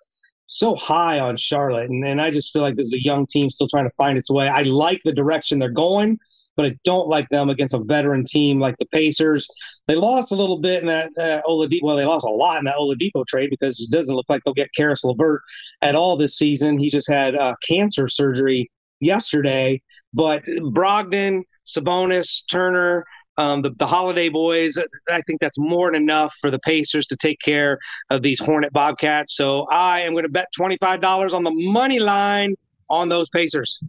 so 0.47 0.75
high 0.75 1.19
on 1.19 1.37
Charlotte, 1.37 1.89
and, 1.89 2.05
and 2.05 2.21
I 2.21 2.29
just 2.29 2.51
feel 2.51 2.61
like 2.61 2.75
this 2.75 2.87
is 2.87 2.93
a 2.93 3.03
young 3.03 3.25
team 3.25 3.49
still 3.49 3.67
trying 3.67 3.85
to 3.85 3.95
find 3.95 4.17
its 4.17 4.29
way. 4.29 4.47
I 4.47 4.63
like 4.63 5.01
the 5.03 5.13
direction 5.13 5.59
they're 5.59 5.69
going. 5.69 6.19
But 6.61 6.71
I 6.71 6.77
don't 6.83 7.07
like 7.07 7.27
them 7.29 7.49
against 7.49 7.73
a 7.73 7.79
veteran 7.79 8.23
team 8.23 8.59
like 8.59 8.77
the 8.77 8.85
Pacers. 8.87 9.47
They 9.87 9.95
lost 9.95 10.31
a 10.31 10.35
little 10.35 10.59
bit 10.59 10.81
in 10.81 10.87
that 10.87 11.11
uh, 11.17 11.41
Oladipo. 11.47 11.79
Well, 11.81 11.95
they 11.95 12.05
lost 12.05 12.25
a 12.25 12.29
lot 12.29 12.59
in 12.59 12.65
that 12.65 12.75
Oladipo 12.75 13.25
trade 13.25 13.49
because 13.49 13.79
it 13.79 13.91
doesn't 13.91 14.15
look 14.15 14.27
like 14.29 14.43
they'll 14.43 14.53
get 14.53 14.69
Caris 14.75 15.03
LeVert 15.03 15.41
at 15.81 15.95
all 15.95 16.17
this 16.17 16.37
season. 16.37 16.77
He 16.77 16.89
just 16.89 17.09
had 17.09 17.35
uh, 17.35 17.55
cancer 17.67 18.07
surgery 18.07 18.69
yesterday. 18.99 19.81
But 20.13 20.43
Brogdon, 20.45 21.41
Sabonis, 21.65 22.43
Turner, 22.49 23.05
um, 23.37 23.63
the, 23.63 23.71
the 23.77 23.87
Holiday 23.87 24.29
Boys, 24.29 24.77
I 25.09 25.21
think 25.21 25.41
that's 25.41 25.57
more 25.57 25.91
than 25.91 26.03
enough 26.03 26.35
for 26.39 26.51
the 26.51 26.59
Pacers 26.59 27.07
to 27.07 27.15
take 27.15 27.39
care 27.39 27.79
of 28.11 28.21
these 28.21 28.39
Hornet 28.39 28.71
Bobcats. 28.71 29.35
So 29.35 29.65
I 29.71 30.01
am 30.01 30.11
going 30.11 30.25
to 30.25 30.29
bet 30.29 30.47
$25 30.59 31.33
on 31.33 31.43
the 31.43 31.51
money 31.71 31.97
line 31.97 32.55
on 32.91 33.09
those 33.09 33.29
Pacers. 33.29 33.83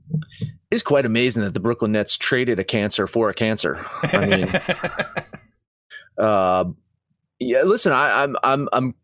It's 0.72 0.82
quite 0.82 1.04
amazing 1.04 1.42
that 1.42 1.52
the 1.52 1.60
Brooklyn 1.60 1.92
Nets 1.92 2.16
traded 2.16 2.58
a 2.58 2.64
cancer 2.64 3.06
for 3.06 3.28
a 3.28 3.34
cancer. 3.34 3.84
I 4.04 4.26
mean, 4.26 4.48
uh, 6.18 6.64
yeah. 7.38 7.62
Listen, 7.62 7.92
I, 7.92 8.22
I'm 8.22 8.36
I'm 8.42 8.68
I'm 8.72 8.94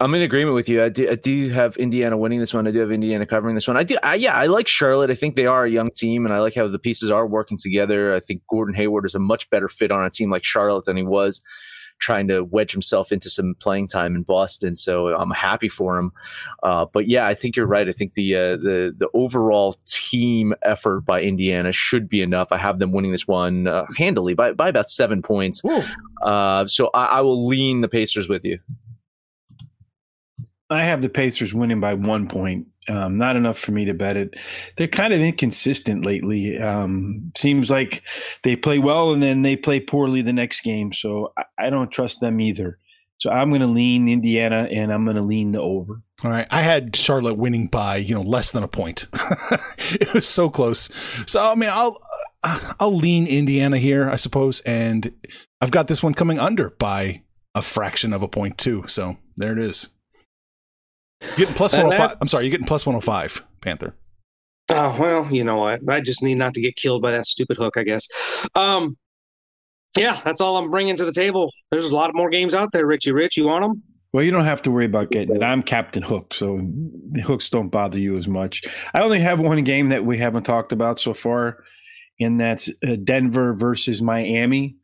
I'm 0.00 0.14
in 0.14 0.20
agreement 0.20 0.54
with 0.54 0.68
you. 0.68 0.84
I 0.84 0.90
do, 0.90 1.10
I 1.10 1.14
do 1.14 1.48
have 1.48 1.78
Indiana 1.78 2.18
winning 2.18 2.40
this 2.40 2.52
one. 2.52 2.66
I 2.66 2.72
do 2.72 2.80
have 2.80 2.92
Indiana 2.92 3.24
covering 3.24 3.54
this 3.54 3.66
one. 3.66 3.78
I 3.78 3.84
do. 3.84 3.96
I, 4.02 4.16
yeah, 4.16 4.34
I 4.34 4.46
like 4.46 4.68
Charlotte. 4.68 5.10
I 5.10 5.14
think 5.14 5.34
they 5.34 5.46
are 5.46 5.64
a 5.64 5.70
young 5.70 5.90
team, 5.90 6.26
and 6.26 6.34
I 6.34 6.40
like 6.40 6.54
how 6.54 6.68
the 6.68 6.78
pieces 6.78 7.10
are 7.10 7.26
working 7.26 7.56
together. 7.56 8.14
I 8.14 8.20
think 8.20 8.42
Gordon 8.50 8.74
Hayward 8.74 9.06
is 9.06 9.14
a 9.14 9.18
much 9.18 9.48
better 9.48 9.66
fit 9.66 9.90
on 9.90 10.04
a 10.04 10.10
team 10.10 10.30
like 10.30 10.44
Charlotte 10.44 10.84
than 10.84 10.98
he 10.98 11.04
was 11.04 11.40
trying 11.98 12.28
to 12.28 12.44
wedge 12.44 12.72
himself 12.72 13.12
into 13.12 13.30
some 13.30 13.54
playing 13.60 13.88
time 13.88 14.14
in 14.14 14.22
Boston. 14.22 14.76
So 14.76 15.08
I'm 15.14 15.30
happy 15.30 15.68
for 15.68 15.96
him. 15.96 16.12
Uh, 16.62 16.86
but 16.92 17.06
yeah, 17.06 17.26
I 17.26 17.34
think 17.34 17.56
you're 17.56 17.66
right. 17.66 17.88
I 17.88 17.92
think 17.92 18.14
the 18.14 18.36
uh, 18.36 18.56
the 18.56 18.94
the 18.96 19.08
overall 19.14 19.76
team 19.86 20.54
effort 20.62 21.00
by 21.00 21.22
Indiana 21.22 21.72
should 21.72 22.08
be 22.08 22.22
enough. 22.22 22.48
I 22.50 22.58
have 22.58 22.78
them 22.78 22.92
winning 22.92 23.12
this 23.12 23.26
one 23.26 23.66
uh, 23.66 23.86
handily 23.96 24.34
by 24.34 24.52
by 24.52 24.68
about 24.68 24.90
seven 24.90 25.22
points. 25.22 25.62
Uh, 26.22 26.66
so 26.66 26.90
I, 26.94 27.06
I 27.06 27.20
will 27.20 27.46
lean 27.46 27.80
the 27.80 27.88
Pacers 27.88 28.28
with 28.28 28.44
you. 28.44 28.58
I 30.70 30.84
have 30.84 31.02
the 31.02 31.08
Pacers 31.08 31.54
winning 31.54 31.80
by 31.80 31.94
one 31.94 32.28
point. 32.28 32.68
Um, 32.88 33.16
not 33.16 33.36
enough 33.36 33.58
for 33.58 33.72
me 33.72 33.86
to 33.86 33.94
bet 33.94 34.16
it. 34.16 34.34
They're 34.76 34.88
kind 34.88 35.12
of 35.12 35.20
inconsistent 35.20 36.04
lately. 36.04 36.58
Um, 36.58 37.32
seems 37.36 37.70
like 37.70 38.02
they 38.42 38.56
play 38.56 38.78
well 38.78 39.12
and 39.12 39.22
then 39.22 39.42
they 39.42 39.56
play 39.56 39.80
poorly 39.80 40.22
the 40.22 40.32
next 40.32 40.62
game. 40.62 40.92
So 40.92 41.32
I, 41.36 41.44
I 41.58 41.70
don't 41.70 41.90
trust 41.90 42.20
them 42.20 42.40
either. 42.40 42.78
So 43.18 43.30
I'm 43.30 43.50
going 43.50 43.60
to 43.60 43.66
lean 43.66 44.08
Indiana 44.08 44.68
and 44.70 44.92
I'm 44.92 45.04
going 45.04 45.16
to 45.16 45.22
lean 45.22 45.52
the 45.52 45.60
over. 45.60 46.02
All 46.24 46.30
right. 46.30 46.46
I 46.50 46.60
had 46.60 46.94
Charlotte 46.96 47.38
winning 47.38 47.68
by, 47.68 47.96
you 47.96 48.14
know, 48.14 48.22
less 48.22 48.50
than 48.50 48.62
a 48.62 48.68
point. 48.68 49.06
it 49.92 50.12
was 50.12 50.28
so 50.28 50.50
close. 50.50 50.90
So, 51.30 51.42
I 51.42 51.54
mean, 51.54 51.70
I'll, 51.72 51.98
I'll 52.80 52.94
lean 52.94 53.26
Indiana 53.26 53.78
here, 53.78 54.10
I 54.10 54.16
suppose. 54.16 54.60
And 54.62 55.12
I've 55.60 55.70
got 55.70 55.88
this 55.88 56.02
one 56.02 56.14
coming 56.14 56.38
under 56.38 56.70
by 56.70 57.22
a 57.54 57.62
fraction 57.62 58.12
of 58.12 58.22
a 58.22 58.28
point, 58.28 58.58
too. 58.58 58.84
So 58.88 59.16
there 59.36 59.52
it 59.52 59.58
is. 59.58 59.88
You're 61.30 61.46
getting 61.46 61.54
plus 61.54 61.74
105. 61.74 62.18
I'm 62.20 62.28
sorry, 62.28 62.44
you're 62.44 62.50
getting 62.50 62.66
plus 62.66 62.86
105, 62.86 63.44
Panther. 63.60 63.94
Oh 64.70 64.96
well, 64.98 65.32
you 65.32 65.44
know 65.44 65.56
what? 65.56 65.80
I 65.88 66.00
just 66.00 66.22
need 66.22 66.36
not 66.36 66.54
to 66.54 66.60
get 66.60 66.76
killed 66.76 67.02
by 67.02 67.10
that 67.12 67.26
stupid 67.26 67.56
hook, 67.56 67.76
I 67.76 67.82
guess. 67.82 68.08
Um, 68.54 68.96
yeah, 69.96 70.20
that's 70.24 70.40
all 70.40 70.56
I'm 70.56 70.70
bringing 70.70 70.96
to 70.96 71.04
the 71.04 71.12
table. 71.12 71.50
There's 71.70 71.90
a 71.90 71.94
lot 71.94 72.14
more 72.14 72.30
games 72.30 72.54
out 72.54 72.72
there, 72.72 72.86
Richie. 72.86 73.12
Rich, 73.12 73.36
you 73.36 73.44
want 73.44 73.62
them? 73.62 73.82
Well, 74.12 74.22
you 74.22 74.30
don't 74.30 74.44
have 74.44 74.62
to 74.62 74.70
worry 74.70 74.84
about 74.84 75.10
getting 75.10 75.34
it. 75.34 75.42
I'm 75.42 75.62
Captain 75.62 76.02
Hook, 76.02 76.34
so 76.34 76.60
the 77.10 77.20
hooks 77.20 77.50
don't 77.50 77.68
bother 77.68 77.98
you 77.98 78.16
as 78.16 78.28
much. 78.28 78.62
I 78.94 79.02
only 79.02 79.20
have 79.20 79.40
one 79.40 79.64
game 79.64 79.88
that 79.88 80.04
we 80.04 80.18
haven't 80.18 80.44
talked 80.44 80.72
about 80.72 81.00
so 81.00 81.14
far, 81.14 81.64
and 82.20 82.40
that's 82.40 82.70
uh, 82.86 82.96
Denver 83.02 83.54
versus 83.54 84.00
Miami. 84.00 84.76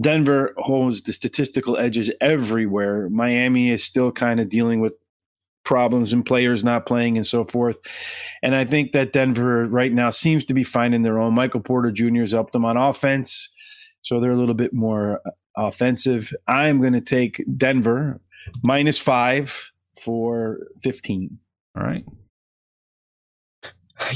Denver 0.00 0.54
holds 0.58 1.02
the 1.02 1.12
statistical 1.12 1.76
edges 1.76 2.10
everywhere. 2.20 3.08
Miami 3.10 3.70
is 3.70 3.82
still 3.82 4.12
kind 4.12 4.38
of 4.38 4.48
dealing 4.48 4.80
with 4.80 4.94
problems 5.68 6.14
and 6.14 6.24
players 6.24 6.64
not 6.64 6.86
playing 6.86 7.18
and 7.18 7.26
so 7.26 7.44
forth. 7.44 7.78
And 8.42 8.54
I 8.54 8.64
think 8.64 8.92
that 8.92 9.12
Denver 9.12 9.66
right 9.66 9.92
now 9.92 10.08
seems 10.08 10.46
to 10.46 10.54
be 10.54 10.64
finding 10.64 11.02
their 11.02 11.18
own. 11.20 11.34
Michael 11.34 11.60
Porter 11.60 11.92
Jr. 11.92 12.20
has 12.20 12.32
helped 12.32 12.54
them 12.54 12.64
on 12.64 12.78
offense, 12.78 13.50
so 14.00 14.18
they're 14.18 14.32
a 14.32 14.36
little 14.36 14.54
bit 14.54 14.72
more 14.72 15.20
uh, 15.26 15.30
offensive. 15.56 16.32
I'm 16.48 16.80
going 16.80 16.94
to 16.94 17.02
take 17.02 17.44
Denver 17.54 18.18
minus 18.62 18.98
five 18.98 19.70
for 20.00 20.60
15. 20.82 21.38
All 21.76 21.84
right. 21.84 22.04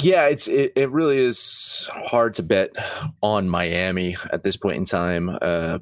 Yeah, 0.00 0.28
it's 0.28 0.48
it, 0.48 0.72
it 0.74 0.90
really 0.90 1.18
is 1.18 1.90
hard 1.92 2.34
to 2.34 2.42
bet 2.42 2.70
on 3.20 3.48
Miami 3.48 4.16
at 4.32 4.42
this 4.42 4.56
point 4.56 4.78
in 4.78 4.84
time. 4.86 5.36
Uh, 5.42 5.80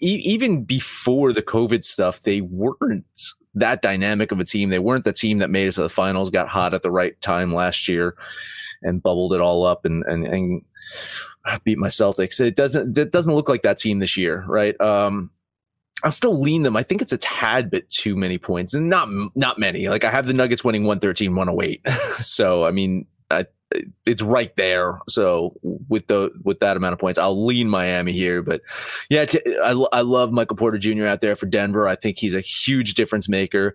even 0.00 0.64
before 0.64 1.32
the 1.32 1.42
COVID 1.42 1.84
stuff, 1.84 2.22
they 2.22 2.40
weren't 2.40 3.04
that 3.54 3.82
dynamic 3.82 4.32
of 4.32 4.40
a 4.40 4.44
team. 4.44 4.70
They 4.70 4.78
weren't 4.78 5.04
the 5.04 5.12
team 5.12 5.38
that 5.38 5.50
made 5.50 5.68
it 5.68 5.72
to 5.72 5.82
the 5.82 5.88
finals, 5.88 6.30
got 6.30 6.48
hot 6.48 6.74
at 6.74 6.82
the 6.82 6.90
right 6.90 7.20
time 7.20 7.54
last 7.54 7.88
year, 7.88 8.16
and 8.82 9.02
bubbled 9.02 9.32
it 9.32 9.40
all 9.40 9.64
up 9.64 9.84
and 9.84 10.04
and, 10.04 10.26
and 10.26 10.62
beat 11.64 11.78
my 11.78 11.88
Celtics. 11.88 12.40
It 12.40 12.56
doesn't 12.56 12.96
it 12.96 13.12
doesn't 13.12 13.34
look 13.34 13.48
like 13.48 13.62
that 13.62 13.78
team 13.78 13.98
this 13.98 14.16
year, 14.16 14.44
right? 14.46 14.78
Um, 14.80 15.30
I'll 16.02 16.12
still 16.12 16.38
lean 16.38 16.62
them. 16.62 16.76
I 16.76 16.82
think 16.82 17.00
it's 17.00 17.12
a 17.12 17.18
tad 17.18 17.70
bit 17.70 17.88
too 17.88 18.16
many 18.16 18.38
points, 18.38 18.74
and 18.74 18.88
not 18.88 19.08
not 19.34 19.58
many. 19.58 19.88
Like 19.88 20.04
I 20.04 20.10
have 20.10 20.26
the 20.26 20.34
Nuggets 20.34 20.62
winning 20.62 20.84
113, 20.84 21.34
108. 21.34 21.86
so 22.20 22.66
I 22.66 22.70
mean, 22.70 23.06
I, 23.30 23.46
it's 24.04 24.22
right 24.22 24.54
there. 24.56 25.00
So 25.08 25.54
with 25.62 26.06
the 26.06 26.30
with 26.44 26.60
that 26.60 26.76
amount 26.76 26.92
of 26.94 26.98
points, 26.98 27.18
I'll 27.18 27.44
lean 27.44 27.68
Miami 27.68 28.12
here. 28.12 28.42
But 28.42 28.62
yeah, 29.10 29.26
I, 29.64 29.86
I 29.92 30.00
love 30.02 30.32
Michael 30.32 30.56
Porter 30.56 30.78
Jr. 30.78 31.06
out 31.06 31.20
there 31.20 31.36
for 31.36 31.46
Denver. 31.46 31.88
I 31.88 31.96
think 31.96 32.18
he's 32.18 32.34
a 32.34 32.40
huge 32.40 32.94
difference 32.94 33.28
maker. 33.28 33.74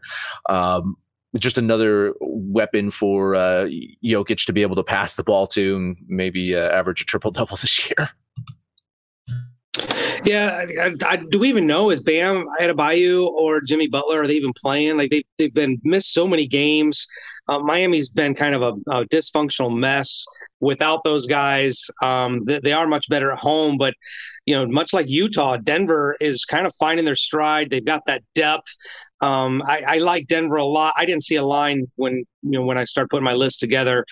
Um, 0.50 0.98
just 1.38 1.58
another 1.58 2.14
weapon 2.20 2.90
for 2.92 3.36
uh, 3.36 3.70
Jokic 4.04 4.46
to 4.46 4.54
be 4.54 4.62
able 4.62 4.76
to 4.76 4.84
pass 4.84 5.16
the 5.16 5.24
ball 5.24 5.48
to 5.48 5.76
and 5.76 5.98
maybe 6.08 6.56
uh, 6.56 6.70
average 6.70 7.02
a 7.02 7.06
triple 7.06 7.32
double 7.32 7.56
this 7.62 7.90
year. 7.90 8.10
Yeah, 10.24 10.66
I, 10.80 10.94
I, 11.06 11.16
do 11.16 11.40
we 11.40 11.50
even 11.50 11.66
know 11.66 11.90
is 11.90 12.00
Bam 12.00 12.46
Adebayo 12.60 13.26
or 13.26 13.60
Jimmy 13.62 13.88
Butler 13.88 14.22
are 14.22 14.28
they 14.28 14.36
even 14.36 14.54
playing? 14.54 14.98
Like 14.98 15.10
they 15.10 15.24
they've 15.38 15.54
been 15.54 15.80
missed 15.84 16.14
so 16.14 16.28
many 16.28 16.46
games. 16.46 17.08
Uh, 17.48 17.60
Miami's 17.60 18.10
been 18.10 18.36
kind 18.36 18.54
of 18.54 18.62
a, 18.62 18.92
a, 18.92 19.06
dysfunctional 19.06 19.76
mess 19.76 20.26
without 20.60 21.04
those 21.04 21.26
guys. 21.26 21.86
Um, 22.06 22.44
they, 22.46 22.60
they, 22.60 22.72
are 22.72 22.88
much 22.88 23.10
better 23.10 23.32
at 23.32 23.40
home, 23.40 23.78
but 23.78 23.96
you 24.46 24.54
know, 24.54 24.66
much 24.68 24.94
like 24.94 25.10
Utah, 25.10 25.58
Denver 25.58 26.16
is 26.22 26.46
kind 26.46 26.68
of 26.68 26.74
finding 26.80 27.04
their 27.04 27.16
stride. 27.16 27.70
They've 27.70 27.84
got 27.84 28.04
that 28.06 28.22
depth. 28.36 28.68
Um, 29.22 29.62
I, 29.68 29.84
I, 29.88 29.98
like 29.98 30.28
Denver 30.28 30.56
a 30.56 30.66
lot. 30.66 30.94
I 30.98 31.06
didn't 31.06 31.24
see 31.24 31.36
a 31.36 31.46
line 31.46 31.86
when 31.96 32.24
you 32.42 32.60
know 32.60 32.66
when 32.66 32.78
I 32.78 32.86
started 32.86 33.10
putting 33.10 33.26
my 33.26 33.34
list 33.34 33.60
together. 33.60 34.06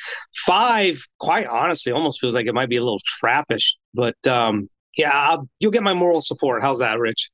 Five, 0.45 1.04
quite 1.19 1.48
honestly, 1.48 1.91
almost 1.91 2.19
feels 2.19 2.34
like 2.34 2.48
it 2.48 2.54
might 2.54 2.69
be 2.69 2.78
a 2.78 2.84
little 2.84 3.02
trappish, 3.22 3.74
but 3.93 4.15
um, 4.28 4.67
yeah, 4.97 5.12
I'll, 5.13 5.49
you'll 5.60 5.71
get 5.71 5.84
my 5.84 5.93
moral 5.93 6.21
support. 6.21 6.62
How's 6.62 6.80
that, 6.80 6.99
Rich? 6.99 7.30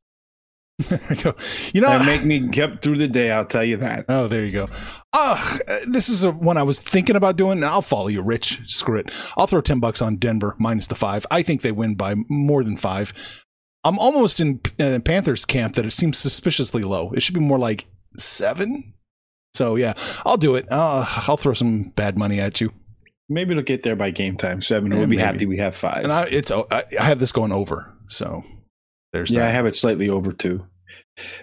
there 0.90 1.00
you 1.10 1.24
go. 1.24 1.36
You 1.74 1.82
know, 1.82 1.88
that 1.88 2.06
make 2.06 2.26
me 2.26 2.40
get 2.40 2.82
through 2.82 2.98
the 2.98 3.08
day. 3.08 3.32
I'll 3.32 3.46
tell 3.46 3.64
you 3.64 3.78
that. 3.78 4.06
Oh, 4.10 4.28
there 4.28 4.44
you 4.44 4.52
go. 4.52 4.68
Uh, 5.14 5.58
this 5.88 6.10
is 6.10 6.26
a 6.26 6.32
one 6.32 6.58
I 6.58 6.64
was 6.64 6.80
thinking 6.80 7.16
about 7.16 7.38
doing, 7.38 7.60
and 7.60 7.66
I'll 7.66 7.82
follow 7.82 8.08
you, 8.08 8.22
Rich. 8.22 8.62
Screw 8.70 8.98
it. 8.98 9.10
I'll 9.38 9.48
throw 9.48 9.62
ten 9.62 9.80
bucks 9.80 10.02
on 10.02 10.18
Denver 10.18 10.56
minus 10.60 10.88
the 10.88 10.96
five. 10.96 11.26
I 11.32 11.44
think 11.44 11.62
they 11.62 11.72
win 11.72 11.96
by 11.96 12.16
more 12.28 12.64
than 12.64 12.76
five. 12.76 13.46
I'm 13.86 13.98
almost 14.00 14.42
in 14.42 14.60
uh, 14.80 15.00
Panthers 15.06 15.46
camp 15.46 15.76
that 15.76 15.86
it 15.86 15.92
seems 15.92 16.18
suspiciously 16.18 16.84
low. 16.84 17.12
It 17.12 17.22
should 17.22 17.36
be 17.36 17.40
more 17.40 17.60
like 17.60 17.86
seven. 18.18 18.96
So 19.54 19.78
yeah, 19.78 19.94
I'll 20.26 20.38
do 20.38 20.56
it. 20.56 20.70
Uh, 20.70 21.06
I'll 21.28 21.38
throw 21.38 21.54
some 21.54 21.84
bad 21.96 22.18
money 22.18 22.42
at 22.42 22.60
you. 22.60 22.74
Maybe 23.28 23.52
it'll 23.52 23.64
get 23.64 23.84
there 23.84 23.96
by 23.96 24.12
game 24.12 24.38
time 24.38 24.62
seven. 24.62 24.90
We'll 24.92 25.02
be 25.02 25.16
maybe. 25.16 25.22
happy 25.22 25.46
we 25.46 25.58
have 25.58 25.76
five. 25.76 26.04
And 26.04 26.14
I, 26.14 26.24
it's 26.26 26.52
I, 26.52 26.84
I 27.00 27.04
have 27.04 27.20
this 27.20 27.32
going 27.32 27.52
over. 27.52 27.92
So 28.08 28.44
there's 29.14 29.32
yeah, 29.32 29.40
that. 29.40 29.50
I 29.50 29.52
have 29.52 29.66
it 29.66 29.76
slightly 29.76 30.10
over 30.10 30.32
too. 30.32 30.66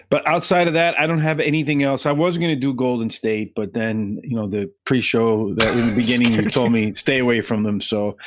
But 0.09 0.27
outside 0.27 0.67
of 0.67 0.73
that, 0.73 0.99
I 0.99 1.07
don't 1.07 1.19
have 1.19 1.39
anything 1.39 1.81
else. 1.81 2.05
I 2.05 2.11
was 2.11 2.37
going 2.37 2.51
to 2.51 2.59
do 2.59 2.73
Golden 2.73 3.09
State, 3.09 3.53
but 3.55 3.73
then 3.73 4.19
you 4.23 4.35
know 4.35 4.47
the 4.47 4.71
pre-show 4.85 5.53
that 5.55 5.71
in 5.71 5.87
the 5.87 5.95
beginning 5.95 6.33
you 6.33 6.49
told 6.49 6.71
me 6.71 6.93
stay 6.93 7.19
away 7.19 7.41
from 7.41 7.63
them, 7.63 7.81
so 7.81 8.17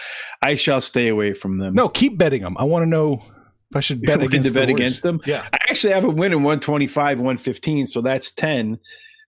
I 0.43 0.57
shall 0.57 0.81
stay 0.81 1.09
away 1.09 1.35
from 1.35 1.59
them. 1.59 1.75
No, 1.75 1.89
keep 1.89 2.19
betting 2.19 2.43
them. 2.43 2.57
I 2.59 2.65
want 2.65 2.83
to 2.83 2.87
know 2.87 3.23
if 3.71 3.77
I 3.77 3.81
should 3.81 4.03
bet 4.03 4.23
against, 4.23 4.53
bet 4.53 4.69
against 4.69 5.03
them. 5.03 5.21
Yeah, 5.25 5.47
I 5.53 5.59
actually 5.69 5.93
have 5.93 6.05
a 6.05 6.11
win 6.11 6.33
in 6.33 6.43
125, 6.43 7.19
115, 7.19 7.87
so 7.87 8.01
that's 8.01 8.33
10. 8.33 8.79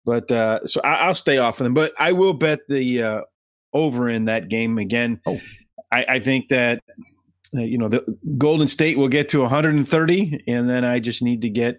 But 0.05 0.31
uh, 0.31 0.67
so 0.67 0.81
I, 0.83 1.07
will 1.07 1.15
stay 1.15 1.39
off 1.39 1.61
of 1.61 1.65
them. 1.65 1.75
But 1.75 1.93
I 1.99 2.13
will 2.13 2.35
bet 2.35 2.61
the 2.69 3.03
uh, 3.03 3.21
over 3.75 4.09
in 4.09 4.27
that 4.27 4.49
game 4.49 4.79
again. 4.79 5.21
Oh. 5.27 5.41
I, 5.93 6.05
I 6.09 6.19
think 6.21 6.49
that 6.49 6.83
uh, 7.57 7.61
you 7.61 7.79
know, 7.79 7.89
the 7.89 8.05
Golden 8.37 8.67
State 8.67 8.99
will 8.99 9.09
get 9.09 9.29
to 9.31 9.41
130, 9.41 10.45
and 10.47 10.69
then 10.69 10.85
I 10.85 10.99
just 10.99 11.23
need 11.23 11.43
to 11.43 11.49
get 11.49 11.79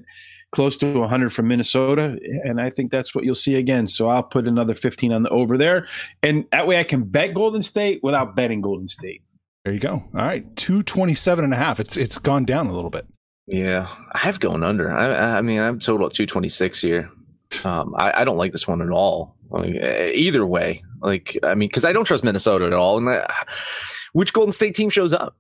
close 0.52 0.78
to 0.78 1.00
100 1.00 1.34
from 1.34 1.48
Minnesota, 1.50 2.18
and 2.44 2.62
I 2.62 2.70
think 2.70 2.92
that's 2.92 3.14
what 3.14 3.26
you'll 3.26 3.36
see 3.36 3.56
again. 3.56 3.88
So 3.88 4.08
I'll 4.08 4.24
put 4.24 4.48
another 4.48 4.74
15 4.74 5.12
on 5.12 5.24
the 5.24 5.30
over 5.30 5.58
there, 5.58 5.88
and 6.24 6.46
that 6.52 6.68
way 6.68 6.80
I 6.80 6.84
can 6.84 7.04
bet 7.04 7.34
Golden 7.34 7.62
State 7.62 8.00
without 8.04 8.36
betting 8.36 8.62
Golden 8.62 8.88
State. 8.88 9.22
There 9.66 9.74
you 9.74 9.80
go. 9.80 9.94
All 9.94 10.04
right, 10.14 10.44
227 10.56 11.44
and 11.44 11.54
a 11.54 11.58
half. 11.58 11.80
It's 11.80 11.98
it's 11.98 12.18
gone 12.18 12.46
down 12.46 12.68
a 12.68 12.74
little 12.74 12.92
bit. 12.92 13.06
Yeah, 13.48 13.88
I 14.14 14.20
have 14.20 14.40
gone 14.40 14.64
under. 14.64 14.92
I, 14.92 15.38
I 15.38 15.42
mean, 15.42 15.62
I'm 15.62 15.80
total 15.80 16.08
at 16.08 16.14
226 16.14 16.82
here. 16.82 17.12
Um, 17.64 17.94
I, 17.96 18.22
I, 18.22 18.26
don't 18.26 18.38
like 18.38 18.52
this 18.52 18.68
one 18.68 18.82
at 18.82 18.90
all. 18.90 19.38
Like, 19.50 19.76
either 19.76 20.46
way, 20.46 20.84
like 21.06 21.38
I 21.44 21.56
mean, 21.56 21.70
because 21.70 21.86
I 21.86 21.94
don't 21.94 22.06
trust 22.06 22.24
Minnesota 22.24 22.66
at 22.66 22.74
all, 22.74 22.98
and 22.98 23.10
I, 23.10 23.46
which 24.14 24.34
Golden 24.34 24.52
State 24.52 24.76
team 24.76 24.90
shows 24.90 25.14
up? 25.14 25.38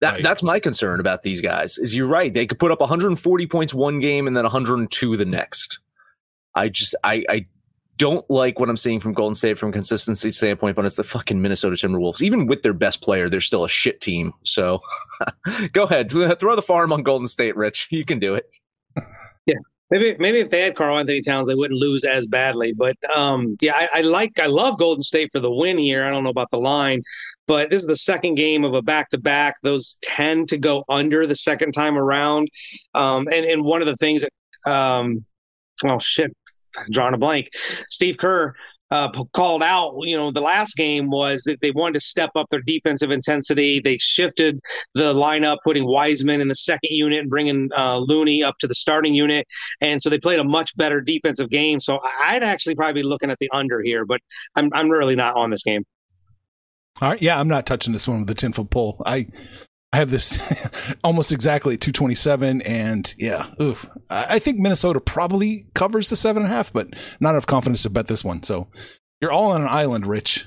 That, 0.00 0.14
right. 0.14 0.22
That's 0.22 0.42
my 0.42 0.58
concern 0.58 0.98
about 0.98 1.22
these 1.22 1.40
guys. 1.40 1.78
Is 1.78 1.94
you're 1.94 2.08
right. 2.08 2.34
They 2.34 2.46
could 2.46 2.58
put 2.58 2.72
up 2.72 2.80
140 2.80 3.46
points 3.46 3.72
one 3.72 4.00
game 4.00 4.26
and 4.26 4.36
then 4.36 4.42
102 4.42 5.16
the 5.16 5.24
next. 5.24 5.78
I 6.54 6.68
just 6.68 6.94
I 7.04 7.24
I 7.28 7.46
don't 7.98 8.28
like 8.28 8.58
what 8.58 8.68
I'm 8.68 8.76
seeing 8.76 8.98
from 8.98 9.12
Golden 9.12 9.36
State 9.36 9.58
from 9.58 9.70
consistency 9.70 10.32
standpoint, 10.32 10.74
but 10.74 10.84
it's 10.84 10.96
the 10.96 11.04
fucking 11.04 11.40
Minnesota 11.40 11.76
Timberwolves. 11.76 12.20
Even 12.20 12.46
with 12.46 12.62
their 12.62 12.72
best 12.72 13.00
player, 13.00 13.28
they're 13.28 13.40
still 13.40 13.64
a 13.64 13.68
shit 13.68 14.00
team. 14.00 14.32
So 14.42 14.80
go 15.72 15.84
ahead, 15.84 16.10
throw 16.40 16.56
the 16.56 16.62
farm 16.62 16.92
on 16.92 17.04
Golden 17.04 17.28
State, 17.28 17.56
Rich. 17.56 17.88
You 17.90 18.04
can 18.04 18.18
do 18.18 18.34
it. 18.34 18.52
Maybe 19.92 20.16
maybe 20.18 20.40
if 20.40 20.48
they 20.48 20.62
had 20.62 20.74
Karl-Anthony 20.74 21.20
Towns, 21.20 21.46
they 21.46 21.54
wouldn't 21.54 21.78
lose 21.78 22.02
as 22.04 22.26
badly. 22.26 22.72
But 22.72 22.96
um, 23.14 23.54
yeah, 23.60 23.74
I, 23.74 23.88
I, 23.96 24.00
like 24.00 24.40
I 24.40 24.46
love 24.46 24.78
Golden 24.78 25.02
State 25.02 25.28
for 25.30 25.38
the 25.38 25.52
win 25.52 25.76
here. 25.76 26.02
I 26.02 26.08
don't 26.08 26.24
know 26.24 26.30
about 26.30 26.50
the 26.50 26.56
line, 26.56 27.02
but 27.46 27.68
this 27.68 27.82
is 27.82 27.88
the 27.88 27.96
second 27.98 28.36
game 28.36 28.64
of 28.64 28.72
a 28.72 28.80
back 28.80 29.10
to 29.10 29.18
back. 29.18 29.56
Those 29.62 29.98
tend 30.00 30.48
to 30.48 30.56
go 30.56 30.82
under 30.88 31.26
the 31.26 31.36
second 31.36 31.72
time 31.72 31.98
around. 31.98 32.48
Um, 32.94 33.28
and 33.30 33.44
and 33.44 33.62
one 33.64 33.82
of 33.82 33.86
the 33.86 33.96
things 33.96 34.22
that 34.22 34.72
um, 34.72 35.22
oh 35.86 35.98
shit, 35.98 36.34
drawing 36.90 37.12
a 37.12 37.18
blank. 37.18 37.50
Steve 37.88 38.16
Kerr 38.16 38.54
uh, 38.92 39.10
called 39.32 39.62
out, 39.62 39.94
you 40.02 40.14
know, 40.14 40.30
the 40.30 40.42
last 40.42 40.76
game 40.76 41.08
was 41.10 41.44
that 41.44 41.62
they 41.62 41.70
wanted 41.70 41.94
to 41.94 42.00
step 42.00 42.30
up 42.36 42.46
their 42.50 42.60
defensive 42.60 43.10
intensity. 43.10 43.80
They 43.80 43.96
shifted 43.96 44.60
the 44.92 45.14
lineup, 45.14 45.56
putting 45.64 45.86
Wiseman 45.86 46.42
in 46.42 46.48
the 46.48 46.54
second 46.54 46.90
unit 46.90 47.20
and 47.20 47.30
bringing 47.30 47.70
uh, 47.74 48.00
Looney 48.00 48.44
up 48.44 48.58
to 48.58 48.66
the 48.66 48.74
starting 48.74 49.14
unit. 49.14 49.46
And 49.80 50.02
so 50.02 50.10
they 50.10 50.18
played 50.18 50.40
a 50.40 50.44
much 50.44 50.76
better 50.76 51.00
defensive 51.00 51.48
game. 51.48 51.80
So 51.80 52.00
I'd 52.20 52.42
actually 52.42 52.74
probably 52.74 53.00
be 53.00 53.08
looking 53.08 53.30
at 53.30 53.38
the 53.38 53.48
under 53.50 53.80
here, 53.80 54.04
but 54.04 54.20
I'm, 54.56 54.68
I'm 54.74 54.90
really 54.90 55.16
not 55.16 55.36
on 55.36 55.48
this 55.48 55.62
game. 55.62 55.84
All 57.00 57.08
right. 57.08 57.22
Yeah, 57.22 57.40
I'm 57.40 57.48
not 57.48 57.64
touching 57.64 57.94
this 57.94 58.06
one 58.06 58.18
with 58.18 58.28
the 58.28 58.34
10 58.34 58.52
foot 58.52 58.68
pole. 58.68 59.02
I 59.06 59.26
I 59.92 59.98
have 59.98 60.10
this 60.10 60.94
almost 61.04 61.32
exactly 61.32 61.76
227, 61.76 62.62
and 62.62 63.14
yeah, 63.18 63.50
oof. 63.60 63.90
I 64.08 64.38
think 64.38 64.58
Minnesota 64.58 65.00
probably 65.00 65.66
covers 65.74 66.08
the 66.08 66.16
seven 66.16 66.44
and 66.44 66.52
a 66.52 66.54
half, 66.54 66.72
but 66.72 66.88
not 67.20 67.30
enough 67.30 67.46
confidence 67.46 67.82
to 67.82 67.90
bet 67.90 68.06
this 68.06 68.24
one. 68.24 68.42
So 68.42 68.68
you're 69.20 69.32
all 69.32 69.52
on 69.52 69.60
an 69.60 69.68
island, 69.68 70.06
Rich. 70.06 70.46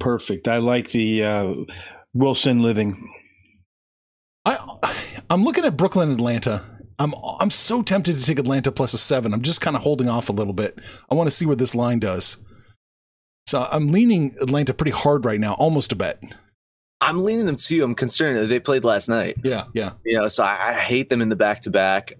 Perfect. 0.00 0.48
I 0.48 0.58
like 0.58 0.90
the 0.90 1.24
uh, 1.24 1.54
Wilson 2.12 2.60
living. 2.60 3.08
I 4.44 4.58
I'm 5.30 5.44
looking 5.44 5.64
at 5.64 5.76
Brooklyn, 5.76 6.10
Atlanta. 6.10 6.62
I'm 6.98 7.14
I'm 7.40 7.50
so 7.50 7.82
tempted 7.82 8.18
to 8.18 8.26
take 8.26 8.38
Atlanta 8.38 8.72
plus 8.72 8.94
a 8.94 8.98
seven. 8.98 9.32
I'm 9.32 9.42
just 9.42 9.60
kind 9.60 9.76
of 9.76 9.82
holding 9.82 10.08
off 10.08 10.28
a 10.28 10.32
little 10.32 10.52
bit. 10.52 10.78
I 11.10 11.14
want 11.14 11.28
to 11.28 11.34
see 11.34 11.46
where 11.46 11.56
this 11.56 11.74
line 11.74 12.00
does. 12.00 12.38
So 13.46 13.66
I'm 13.70 13.92
leaning 13.92 14.34
Atlanta 14.40 14.74
pretty 14.74 14.92
hard 14.92 15.24
right 15.24 15.40
now, 15.40 15.54
almost 15.54 15.92
a 15.92 15.96
bet. 15.96 16.20
I'm 17.02 17.24
leaning 17.24 17.46
them 17.46 17.56
too. 17.56 17.82
I'm 17.84 17.94
concerned 17.94 18.38
that 18.38 18.46
they 18.46 18.60
played 18.60 18.84
last 18.84 19.08
night. 19.08 19.36
Yeah, 19.42 19.64
yeah. 19.74 19.92
You 20.04 20.20
know, 20.20 20.28
so 20.28 20.44
I, 20.44 20.68
I 20.68 20.72
hate 20.72 21.10
them 21.10 21.20
in 21.20 21.28
the 21.28 21.36
back 21.36 21.60
to 21.62 21.70
back. 21.70 22.14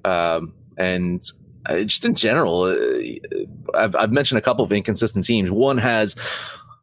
And 0.77 1.23
uh, 1.67 1.85
just 1.85 2.05
in 2.05 2.15
general, 2.15 2.63
uh, 2.63 3.79
I've, 3.79 3.95
I've 3.97 4.13
mentioned 4.13 4.39
a 4.39 4.43
couple 4.43 4.65
of 4.65 4.73
inconsistent 4.73 5.25
teams. 5.25 5.51
One 5.51 5.79
has 5.79 6.17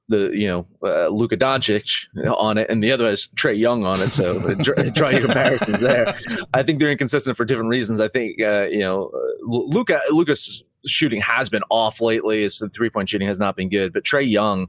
the 0.07 0.31
you 0.33 0.47
know 0.47 0.65
uh, 0.83 1.07
Luka 1.09 1.37
Doncic 1.37 2.07
on 2.37 2.57
it, 2.57 2.69
and 2.69 2.83
the 2.83 2.91
other 2.91 3.05
has 3.05 3.27
Trae 3.35 3.57
Young 3.57 3.85
on 3.85 3.99
it. 4.01 4.09
So 4.09 4.39
draw 4.93 5.09
your 5.09 5.21
comparisons 5.21 5.81
there. 5.81 6.15
I 6.53 6.63
think 6.63 6.79
they're 6.79 6.91
inconsistent 6.91 7.37
for 7.37 7.45
different 7.45 7.69
reasons. 7.69 7.99
I 7.99 8.07
think 8.07 8.41
uh, 8.41 8.63
you 8.63 8.79
know 8.79 9.11
uh, 9.13 9.45
Luka 9.45 10.01
Luka's 10.11 10.63
shooting 10.85 11.21
has 11.21 11.49
been 11.49 11.63
off 11.69 12.01
lately. 12.01 12.41
His 12.41 12.63
three 12.73 12.89
point 12.89 13.09
shooting 13.09 13.27
has 13.27 13.39
not 13.39 13.55
been 13.55 13.69
good, 13.69 13.93
but 13.93 14.03
Trae 14.03 14.29
Young. 14.29 14.67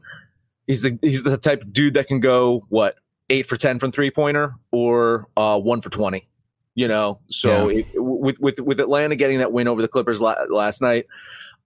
He's 0.67 0.83
the 0.83 0.99
he's 1.01 1.23
the 1.23 1.37
type 1.37 1.63
of 1.63 1.73
dude 1.73 1.95
that 1.95 2.07
can 2.07 2.21
go 2.21 2.67
what 2.69 2.97
eight 3.31 3.47
for 3.47 3.57
10 3.57 3.79
from 3.79 3.93
three 3.93 4.11
pointer 4.11 4.55
or 4.71 5.27
uh, 5.37 5.59
one 5.59 5.81
for 5.81 5.91
20 5.91 6.27
you 6.75 6.89
know? 6.89 7.19
So 7.31 7.69
yeah. 7.69 7.81
it, 7.81 7.87
with 7.95 8.39
with 8.39 8.61
with 8.61 8.81
atlanta 8.81 9.17
getting 9.17 9.39
that 9.39 9.53
win 9.53 9.69
over 9.69 9.83
the 9.83 9.89
clippers 9.89 10.21
la- 10.21 10.37
last 10.49 10.81
night 10.81 11.07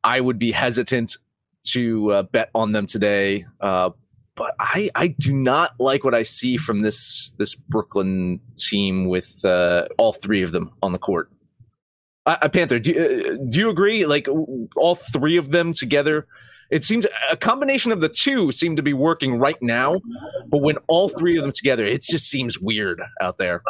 i 0.03 0.21
would 0.21 0.39
be 0.39 0.53
hesitant 0.53 1.17
to 1.65 2.13
uh, 2.13 2.23
bet 2.23 2.51
on 2.55 2.73
them 2.73 2.87
today 2.87 3.47
uh, 3.61 3.91
but 4.35 4.55
i 4.59 4.91
i 4.95 5.09
do 5.09 5.35
not 5.35 5.73
like 5.79 6.05
what 6.05 6.15
i 6.15 6.23
see 6.23 6.57
from 6.57 6.81
this 6.81 7.31
this 7.39 7.55
brooklyn 7.55 8.41
team 8.57 9.09
with 9.09 9.45
uh, 9.45 9.87
all 9.99 10.13
three 10.13 10.43
of 10.43 10.53
them 10.53 10.71
on 10.83 10.93
the 10.93 10.99
court. 10.99 11.31
I, 12.27 12.49
panther 12.49 12.79
do, 12.79 12.93
uh, 12.93 13.45
do 13.51 13.59
you 13.59 13.69
agree? 13.69 14.07
Like 14.07 14.29
all 14.77 14.95
three 14.95 15.37
of 15.37 15.51
them 15.51 15.75
together 15.75 16.27
it 16.71 16.85
seems 16.85 17.07
a 17.31 17.37
combination 17.37 17.93
of 17.93 18.01
the 18.01 18.09
two 18.09 18.53
seem 18.53 18.77
to 18.77 18.83
be 18.83 18.93
working 18.93 19.39
right 19.39 19.61
now, 19.61 20.01
but 20.51 20.63
when 20.63 20.77
all 20.89 21.09
three 21.09 21.37
of 21.37 21.43
them 21.43 21.53
together, 21.53 21.85
it 21.85 22.03
just 22.03 22.29
seems 22.29 22.59
weird 22.59 23.01
out 23.21 23.39
there. 23.39 23.63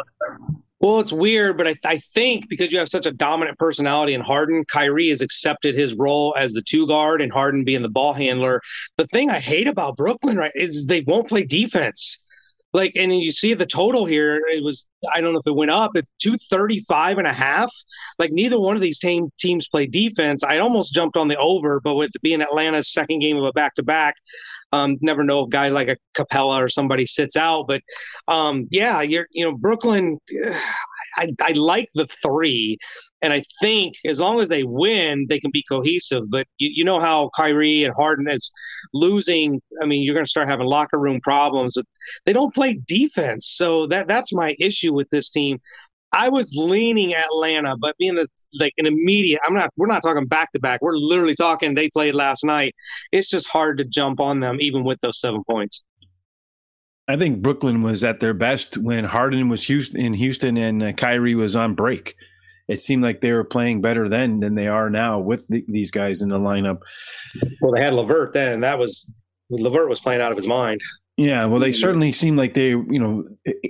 Well, 0.80 1.00
it's 1.00 1.12
weird, 1.12 1.56
but 1.56 1.66
I, 1.66 1.76
I, 1.84 1.96
think 1.96 2.48
because 2.50 2.70
you 2.70 2.78
have 2.78 2.90
such 2.90 3.06
a 3.06 3.10
dominant 3.10 3.58
personality 3.58 4.12
in 4.12 4.20
Harden, 4.20 4.64
Kyrie 4.66 5.08
has 5.08 5.22
accepted 5.22 5.74
his 5.74 5.94
role 5.94 6.34
as 6.36 6.52
the 6.52 6.60
two 6.60 6.86
guard 6.86 7.22
and 7.22 7.32
Harden 7.32 7.64
being 7.64 7.80
the 7.80 7.88
ball 7.88 8.12
handler. 8.12 8.60
The 8.98 9.06
thing 9.06 9.30
I 9.30 9.38
hate 9.38 9.66
about 9.66 9.96
Brooklyn, 9.96 10.36
right, 10.36 10.52
is 10.54 10.84
they 10.84 11.00
won't 11.00 11.26
play 11.26 11.44
defense. 11.44 12.18
Like, 12.74 12.92
and 12.96 13.14
you 13.14 13.32
see 13.32 13.54
the 13.54 13.64
total 13.64 14.04
here, 14.04 14.42
it 14.48 14.62
was, 14.62 14.86
I 15.14 15.20
don't 15.20 15.32
know 15.32 15.38
if 15.38 15.46
it 15.46 15.54
went 15.54 15.70
up, 15.70 15.92
it's 15.94 16.10
235 16.20 17.18
and 17.18 17.26
a 17.26 17.32
half. 17.32 17.72
Like, 18.18 18.32
neither 18.32 18.60
one 18.60 18.74
of 18.74 18.82
these 18.82 18.98
team, 18.98 19.30
teams 19.38 19.68
play 19.68 19.86
defense. 19.86 20.42
I 20.42 20.58
almost 20.58 20.92
jumped 20.92 21.16
on 21.16 21.28
the 21.28 21.38
over, 21.38 21.80
but 21.80 21.94
with 21.94 22.10
being 22.20 22.42
Atlanta's 22.42 22.92
second 22.92 23.20
game 23.20 23.36
of 23.36 23.44
a 23.44 23.52
back 23.52 23.76
to 23.76 23.84
back, 23.84 24.16
um, 24.74 24.96
never 25.00 25.22
know 25.22 25.44
if 25.44 25.50
guy 25.50 25.68
like 25.68 25.88
a 25.88 25.96
Capela 26.14 26.60
or 26.60 26.68
somebody 26.68 27.06
sits 27.06 27.36
out, 27.36 27.66
but 27.68 27.80
um, 28.26 28.66
yeah, 28.70 29.02
you're 29.02 29.26
you 29.30 29.44
know 29.44 29.56
Brooklyn. 29.56 30.18
I, 31.16 31.28
I 31.40 31.52
like 31.52 31.88
the 31.94 32.06
three, 32.06 32.76
and 33.24 33.32
I 33.32 33.42
think 33.62 33.94
as 34.04 34.20
long 34.20 34.38
as 34.38 34.50
they 34.50 34.64
win, 34.64 35.24
they 35.30 35.40
can 35.40 35.50
be 35.50 35.64
cohesive. 35.66 36.24
But 36.30 36.46
you, 36.58 36.68
you 36.74 36.84
know 36.84 37.00
how 37.00 37.30
Kyrie 37.34 37.82
and 37.84 37.94
Harden 37.94 38.28
is 38.28 38.52
losing. 38.92 39.62
I 39.80 39.86
mean, 39.86 40.02
you're 40.02 40.14
going 40.14 40.26
to 40.26 40.30
start 40.30 40.46
having 40.46 40.66
locker 40.66 40.98
room 40.98 41.20
problems. 41.22 41.78
They 42.26 42.34
don't 42.34 42.54
play 42.54 42.78
defense, 42.86 43.46
so 43.46 43.86
that 43.86 44.08
that's 44.08 44.34
my 44.34 44.54
issue 44.60 44.92
with 44.92 45.08
this 45.08 45.30
team. 45.30 45.58
I 46.12 46.28
was 46.28 46.52
leaning 46.54 47.14
Atlanta, 47.14 47.76
but 47.80 47.96
being 47.96 48.14
the 48.14 48.28
like 48.60 48.74
an 48.76 48.84
immediate, 48.84 49.40
I'm 49.46 49.54
not. 49.54 49.70
We're 49.78 49.86
not 49.86 50.02
talking 50.02 50.26
back 50.26 50.52
to 50.52 50.60
back. 50.60 50.82
We're 50.82 50.98
literally 50.98 51.34
talking. 51.34 51.74
They 51.74 51.88
played 51.88 52.14
last 52.14 52.44
night. 52.44 52.74
It's 53.10 53.30
just 53.30 53.48
hard 53.48 53.78
to 53.78 53.84
jump 53.84 54.20
on 54.20 54.40
them, 54.40 54.60
even 54.60 54.84
with 54.84 55.00
those 55.00 55.18
seven 55.18 55.42
points. 55.48 55.82
I 57.08 57.16
think 57.16 57.40
Brooklyn 57.40 57.82
was 57.82 58.04
at 58.04 58.20
their 58.20 58.34
best 58.34 58.76
when 58.76 59.04
Harden 59.04 59.48
was 59.48 59.64
Houston 59.64 59.98
in 59.98 60.12
Houston 60.12 60.58
and 60.58 60.82
uh, 60.82 60.92
Kyrie 60.92 61.34
was 61.34 61.56
on 61.56 61.74
break. 61.74 62.16
It 62.68 62.80
seemed 62.80 63.02
like 63.02 63.20
they 63.20 63.32
were 63.32 63.44
playing 63.44 63.82
better 63.82 64.08
then 64.08 64.40
than 64.40 64.54
they 64.54 64.68
are 64.68 64.88
now 64.88 65.18
with 65.18 65.46
the, 65.48 65.64
these 65.68 65.90
guys 65.90 66.22
in 66.22 66.30
the 66.30 66.38
lineup. 66.38 66.80
Well, 67.60 67.72
they 67.72 67.82
had 67.82 67.92
LeVert 67.92 68.32
then. 68.32 68.60
That 68.60 68.78
was 68.78 69.10
LeVert 69.50 69.88
was 69.88 70.00
playing 70.00 70.22
out 70.22 70.32
of 70.32 70.36
his 70.36 70.46
mind. 70.46 70.80
Yeah, 71.16 71.46
well, 71.46 71.60
they 71.60 71.70
certainly 71.70 72.12
seem 72.12 72.34
like 72.34 72.54
they, 72.54 72.70
you 72.70 72.98
know, 72.98 73.24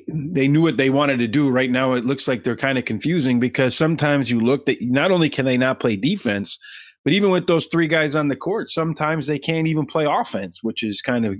they 0.08 0.48
knew 0.48 0.62
what 0.62 0.78
they 0.78 0.88
wanted 0.88 1.18
to 1.18 1.28
do. 1.28 1.50
Right 1.50 1.70
now, 1.70 1.92
it 1.92 2.06
looks 2.06 2.26
like 2.26 2.42
they're 2.42 2.56
kind 2.56 2.78
of 2.78 2.86
confusing 2.86 3.38
because 3.38 3.76
sometimes 3.76 4.30
you 4.30 4.40
look 4.40 4.64
that 4.64 4.80
not 4.80 5.10
only 5.10 5.28
can 5.28 5.44
they 5.44 5.58
not 5.58 5.78
play 5.78 5.96
defense, 5.96 6.58
but 7.04 7.12
even 7.12 7.30
with 7.30 7.46
those 7.46 7.66
three 7.66 7.86
guys 7.86 8.16
on 8.16 8.28
the 8.28 8.36
court, 8.36 8.70
sometimes 8.70 9.26
they 9.26 9.38
can't 9.38 9.66
even 9.66 9.84
play 9.84 10.06
offense, 10.06 10.62
which 10.62 10.82
is 10.82 11.02
kind 11.02 11.26
of. 11.26 11.34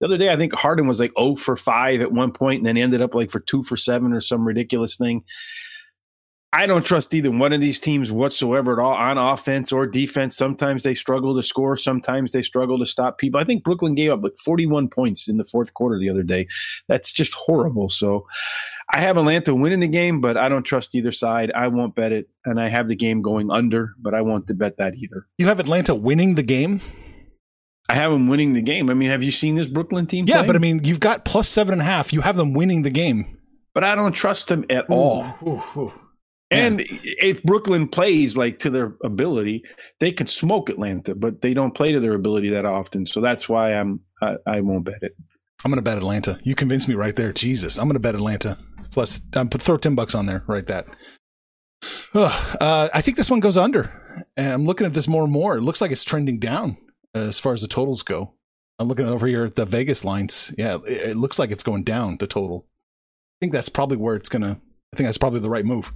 The 0.00 0.06
other 0.06 0.18
day, 0.18 0.30
I 0.30 0.36
think 0.36 0.54
Harden 0.54 0.86
was 0.86 1.00
like 1.00 1.12
0 1.18 1.36
for 1.36 1.56
5 1.56 2.02
at 2.02 2.12
one 2.12 2.30
point 2.30 2.58
and 2.58 2.66
then 2.66 2.76
ended 2.76 3.00
up 3.00 3.14
like 3.14 3.30
for 3.30 3.40
2 3.40 3.62
for 3.62 3.78
7 3.78 4.12
or 4.12 4.20
some 4.20 4.46
ridiculous 4.46 4.96
thing. 4.96 5.24
I 6.52 6.66
don't 6.66 6.86
trust 6.86 7.12
either 7.12 7.30
one 7.30 7.52
of 7.52 7.60
these 7.60 7.78
teams 7.78 8.10
whatsoever 8.10 8.72
at 8.72 8.78
all 8.78 8.94
on 8.94 9.18
offense 9.18 9.72
or 9.72 9.86
defense. 9.86 10.36
Sometimes 10.36 10.84
they 10.84 10.94
struggle 10.94 11.36
to 11.36 11.42
score. 11.42 11.76
Sometimes 11.76 12.32
they 12.32 12.40
struggle 12.40 12.78
to 12.78 12.86
stop 12.86 13.18
people. 13.18 13.38
I 13.40 13.44
think 13.44 13.62
Brooklyn 13.62 13.94
gave 13.94 14.10
up 14.12 14.22
like 14.22 14.38
41 14.42 14.88
points 14.88 15.28
in 15.28 15.36
the 15.36 15.44
fourth 15.44 15.74
quarter 15.74 15.98
the 15.98 16.08
other 16.08 16.22
day. 16.22 16.48
That's 16.88 17.12
just 17.12 17.34
horrible. 17.34 17.88
So 17.88 18.26
I 18.92 19.00
have 19.00 19.16
Atlanta 19.18 19.54
winning 19.54 19.80
the 19.80 19.88
game, 19.88 20.20
but 20.20 20.36
I 20.36 20.48
don't 20.48 20.62
trust 20.62 20.94
either 20.94 21.12
side. 21.12 21.52
I 21.54 21.68
won't 21.68 21.94
bet 21.94 22.12
it. 22.12 22.28
And 22.44 22.60
I 22.60 22.68
have 22.68 22.88
the 22.88 22.96
game 22.96 23.20
going 23.20 23.50
under, 23.50 23.90
but 23.98 24.14
I 24.14 24.22
won't 24.22 24.46
bet 24.56 24.78
that 24.78 24.94
either. 24.94 25.26
You 25.38 25.46
have 25.46 25.60
Atlanta 25.60 25.94
winning 25.94 26.36
the 26.36 26.42
game? 26.42 26.80
I 27.88 27.94
have 27.94 28.12
them 28.12 28.28
winning 28.28 28.54
the 28.54 28.62
game. 28.62 28.88
I 28.88 28.94
mean, 28.94 29.10
have 29.10 29.22
you 29.22 29.30
seen 29.30 29.56
this 29.56 29.66
Brooklyn 29.66 30.06
team? 30.06 30.24
Yeah, 30.26 30.38
play? 30.38 30.46
but 30.46 30.56
I 30.56 30.58
mean, 30.58 30.84
you've 30.84 31.00
got 31.00 31.24
plus 31.24 31.48
seven 31.48 31.72
and 31.72 31.82
a 31.82 31.84
half. 31.84 32.12
You 32.12 32.20
have 32.20 32.36
them 32.36 32.54
winning 32.54 32.82
the 32.82 32.90
game. 32.90 33.38
But 33.74 33.84
I 33.84 33.94
don't 33.94 34.12
trust 34.12 34.48
them 34.48 34.64
at 34.70 34.88
all. 34.88 35.26
Ooh, 35.42 35.62
ooh. 35.76 35.92
And 36.50 36.84
if 36.86 37.42
Brooklyn 37.42 37.88
plays 37.88 38.36
like 38.36 38.60
to 38.60 38.70
their 38.70 38.96
ability, 39.02 39.64
they 39.98 40.12
can 40.12 40.28
smoke 40.28 40.68
Atlanta, 40.68 41.14
but 41.14 41.42
they 41.42 41.54
don't 41.54 41.74
play 41.74 41.90
to 41.92 41.98
their 41.98 42.14
ability 42.14 42.50
that 42.50 42.64
often. 42.64 43.06
So 43.06 43.20
that's 43.20 43.48
why 43.48 43.74
I'm 43.74 44.00
I, 44.22 44.36
I 44.46 44.60
won't 44.60 44.84
bet 44.84 45.02
it. 45.02 45.12
I'm 45.64 45.70
going 45.70 45.78
to 45.78 45.82
bet 45.82 45.98
Atlanta. 45.98 46.38
You 46.44 46.54
convinced 46.54 46.88
me 46.88 46.94
right 46.94 47.16
there. 47.16 47.32
Jesus, 47.32 47.78
I'm 47.78 47.86
going 47.86 47.94
to 47.94 48.00
bet 48.00 48.14
Atlanta. 48.14 48.58
Plus, 48.92 49.20
um, 49.34 49.48
put 49.48 49.60
throw 49.60 49.76
ten 49.76 49.94
bucks 49.94 50.14
on 50.14 50.26
there. 50.26 50.44
Right 50.46 50.66
that. 50.66 50.86
Uh, 52.14 52.88
I 52.94 53.02
think 53.02 53.18
this 53.18 53.30
one 53.30 53.40
goes 53.40 53.58
under. 53.58 53.90
And 54.38 54.52
I'm 54.52 54.64
looking 54.64 54.86
at 54.86 54.94
this 54.94 55.06
more 55.06 55.24
and 55.24 55.32
more. 55.32 55.58
It 55.58 55.60
looks 55.60 55.82
like 55.82 55.90
it's 55.90 56.04
trending 56.04 56.38
down 56.38 56.78
as 57.14 57.38
far 57.38 57.52
as 57.52 57.60
the 57.60 57.68
totals 57.68 58.02
go. 58.02 58.32
I'm 58.78 58.88
looking 58.88 59.06
over 59.06 59.26
here 59.26 59.44
at 59.44 59.56
the 59.56 59.66
Vegas 59.66 60.02
lines. 60.02 60.54
Yeah, 60.56 60.78
it, 60.86 61.10
it 61.10 61.16
looks 61.16 61.38
like 61.38 61.50
it's 61.50 61.62
going 61.62 61.84
down 61.84 62.16
the 62.18 62.26
total. 62.26 62.66
I 62.66 63.36
think 63.40 63.52
that's 63.52 63.68
probably 63.68 63.98
where 63.98 64.16
it's 64.16 64.30
going 64.30 64.42
to. 64.42 64.52
I 64.52 64.96
think 64.96 65.06
that's 65.06 65.18
probably 65.18 65.40
the 65.40 65.50
right 65.50 65.66
move. 65.66 65.92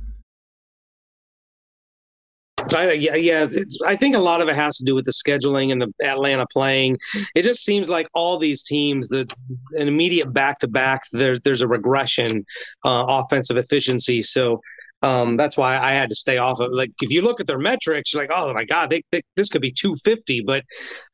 I, 2.74 2.92
yeah, 2.92 3.14
yeah. 3.14 3.46
I 3.86 3.96
think 3.96 4.16
a 4.16 4.20
lot 4.20 4.40
of 4.40 4.48
it 4.48 4.54
has 4.54 4.76
to 4.78 4.84
do 4.84 4.94
with 4.94 5.04
the 5.04 5.12
scheduling 5.12 5.72
and 5.72 5.80
the 5.80 5.92
Atlanta 6.02 6.46
playing. 6.46 6.96
It 7.34 7.42
just 7.42 7.64
seems 7.64 7.88
like 7.88 8.08
all 8.14 8.38
these 8.38 8.62
teams, 8.62 9.08
that 9.08 9.32
an 9.72 9.88
immediate 9.88 10.32
back 10.32 10.58
to 10.60 10.68
back, 10.68 11.02
there's 11.12 11.40
there's 11.40 11.62
a 11.62 11.68
regression, 11.68 12.44
uh, 12.84 13.04
offensive 13.08 13.56
efficiency. 13.56 14.22
So 14.22 14.60
um, 15.02 15.36
that's 15.36 15.56
why 15.56 15.78
I 15.78 15.92
had 15.92 16.08
to 16.10 16.14
stay 16.14 16.38
off 16.38 16.60
of. 16.60 16.72
Like, 16.72 16.90
if 17.00 17.10
you 17.10 17.22
look 17.22 17.40
at 17.40 17.46
their 17.46 17.58
metrics, 17.58 18.12
you're 18.12 18.22
like, 18.22 18.30
oh 18.34 18.52
my 18.52 18.64
god, 18.64 18.90
they, 18.90 19.02
they, 19.10 19.22
this 19.36 19.48
could 19.48 19.62
be 19.62 19.72
250. 19.72 20.42
But 20.42 20.64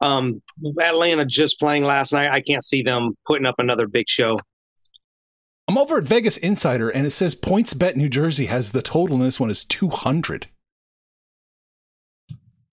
um, 0.01 0.43
Atlanta 0.81 1.25
just 1.25 1.59
playing 1.59 1.85
last 1.85 2.13
night, 2.13 2.31
I 2.31 2.41
can't 2.41 2.65
see 2.65 2.83
them 2.83 3.17
putting 3.27 3.47
up 3.47 3.57
another 3.59 3.87
big 3.87 4.09
show. 4.09 4.41
I'm 5.69 5.79
over 5.79 5.99
at 5.99 6.05
Vegas 6.05 6.37
Insider, 6.37 6.91
and 6.91 7.07
it 7.07 7.11
says 7.11 7.35
PointsBet 7.35 7.97
New 7.97 8.09
Jersey 8.09 8.47
has 8.47 8.71
the 8.71 8.83
total 8.83 9.17
in 9.17 9.23
this 9.23 9.41
one 9.41 9.51
is 9.51 9.65
200. 9.65 10.47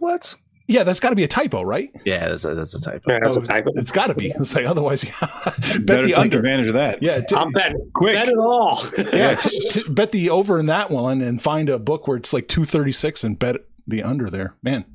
What? 0.04 0.36
Yeah, 0.68 0.84
that's 0.84 1.00
got 1.02 1.10
to 1.10 1.16
be 1.16 1.24
a 1.24 1.28
typo, 1.28 1.62
right? 1.62 1.90
Yeah, 2.06 2.30
that's 2.30 2.46
a, 2.46 2.56
that's 2.56 2.74
a 2.74 2.80
typo. 2.82 3.00
Yeah, 3.12 3.20
that's 3.24 3.38
Oh, 3.38 3.42
a 3.42 3.44
typo. 3.44 3.72
It's 3.76 3.92
got 3.92 4.08
to 4.08 4.16
be. 4.16 4.28
It's 4.30 4.56
like 4.56 4.66
otherwise, 4.66 5.04
yeah. 5.04 5.12
bet 5.22 5.86
Better 5.86 6.04
the 6.04 6.08
take 6.10 6.18
under. 6.18 6.38
advantage 6.38 6.68
of 6.68 6.74
that. 6.76 7.04
Yeah, 7.04 7.20
t- 7.20 7.36
I'm 7.36 7.52
betting 7.52 7.92
Quick. 7.94 8.16
Bet 8.16 8.30
it 8.30 8.38
all. 8.38 8.82
yeah. 9.14 9.36
t- 9.42 9.70
t- 9.70 9.84
bet 9.90 10.12
the 10.12 10.30
over 10.30 10.60
in 10.60 10.68
that 10.68 10.90
one, 10.90 11.22
and 11.22 11.42
find 11.42 11.68
a 11.70 11.78
book 11.80 12.08
where 12.08 12.16
it's 12.18 12.32
like 12.34 12.48
two 12.48 12.64
thirty 12.64 12.92
six, 12.94 13.24
and 13.26 13.38
bet 13.38 13.58
the 13.88 14.02
under 14.04 14.30
there. 14.30 14.56
Man. 14.64 14.86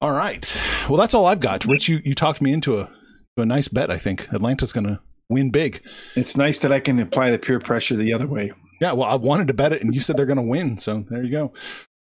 All 0.00 0.12
right. 0.12 0.60
Well, 0.88 0.98
that's 0.98 1.14
all 1.14 1.26
I've 1.26 1.40
got. 1.40 1.64
Rich, 1.64 1.88
you, 1.88 2.00
you 2.04 2.14
talked 2.14 2.40
me 2.40 2.52
into 2.52 2.78
a 2.78 2.90
a 3.36 3.44
nice 3.46 3.68
bet. 3.68 3.88
I 3.90 3.98
think 3.98 4.26
Atlanta's 4.32 4.72
going 4.72 4.86
to 4.86 5.00
win 5.28 5.50
big. 5.50 5.80
It's 6.16 6.36
nice 6.36 6.58
that 6.60 6.72
I 6.72 6.80
can 6.80 6.98
apply 6.98 7.30
the 7.30 7.38
peer 7.38 7.60
pressure 7.60 7.94
the 7.94 8.12
other 8.12 8.26
way. 8.26 8.50
Yeah. 8.80 8.92
Well, 8.92 9.08
I 9.08 9.14
wanted 9.16 9.46
to 9.48 9.54
bet 9.54 9.72
it, 9.72 9.80
and 9.82 9.94
you 9.94 10.00
said 10.00 10.16
they're 10.16 10.26
going 10.26 10.38
to 10.38 10.42
win. 10.42 10.76
So 10.76 11.04
there 11.08 11.22
you 11.22 11.30
go. 11.30 11.52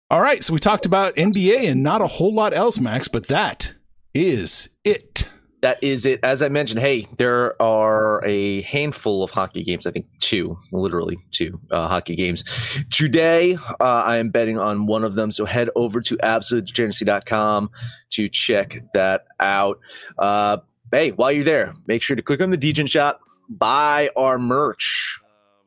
All 0.10 0.22
right. 0.22 0.42
So 0.42 0.54
we 0.54 0.60
talked 0.60 0.86
about 0.86 1.16
NBA 1.16 1.70
and 1.70 1.84
not 1.84 2.02
a 2.02 2.08
whole 2.08 2.34
lot 2.34 2.54
else, 2.54 2.80
Max, 2.80 3.10
but 3.10 3.28
that 3.28 3.76
is 4.14 4.70
it. 4.86 5.28
That 5.62 5.84
is 5.84 6.06
it. 6.06 6.22
As 6.24 6.42
I 6.42 6.48
mentioned, 6.48 6.80
hey, 6.80 7.08
there 7.18 7.62
are 7.62 8.24
a 8.26 8.62
handful 8.62 9.22
of 9.22 9.32
hockey 9.32 9.64
games. 9.64 9.86
I 9.86 9.92
think 9.92 10.06
two, 10.20 10.58
literally 10.72 11.18
two 11.32 11.60
uh, 11.72 11.90
hockey 11.90 12.16
games. 12.16 12.46
Today, 12.90 13.56
uh, 13.82 13.84
I 13.84 14.18
am 14.18 14.30
betting 14.30 14.58
on 14.58 14.86
one 14.86 15.04
of 15.04 15.16
them. 15.16 15.30
So 15.30 15.44
head 15.44 15.70
over 15.76 16.00
to 16.00 16.16
absolutedegeneracy.com 16.18 17.70
to 18.12 18.30
check 18.30 18.84
that 18.94 19.26
out. 19.42 19.80
Uh, 20.18 20.58
hey, 20.92 21.12
while 21.12 21.34
you're 21.34 21.44
there, 21.44 21.74
make 21.86 22.02
sure 22.02 22.16
to 22.16 22.22
click 22.22 22.40
on 22.40 22.52
the 22.52 22.58
Degen 22.58 22.88
shop, 22.88 23.20
buy 23.50 24.10
our 24.16 24.40
merch, 24.40 25.20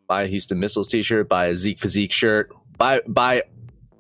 buy 0.09 0.23
a 0.23 0.27
Houston 0.29 0.61
Missiles 0.61 0.89
t-shirt, 0.89 1.29
buy 1.29 1.47
a 1.47 1.57
Zeke 1.57 1.79
Physique 1.79 2.13
shirt, 2.13 2.51
buy 2.79 3.03
buy 3.07 3.43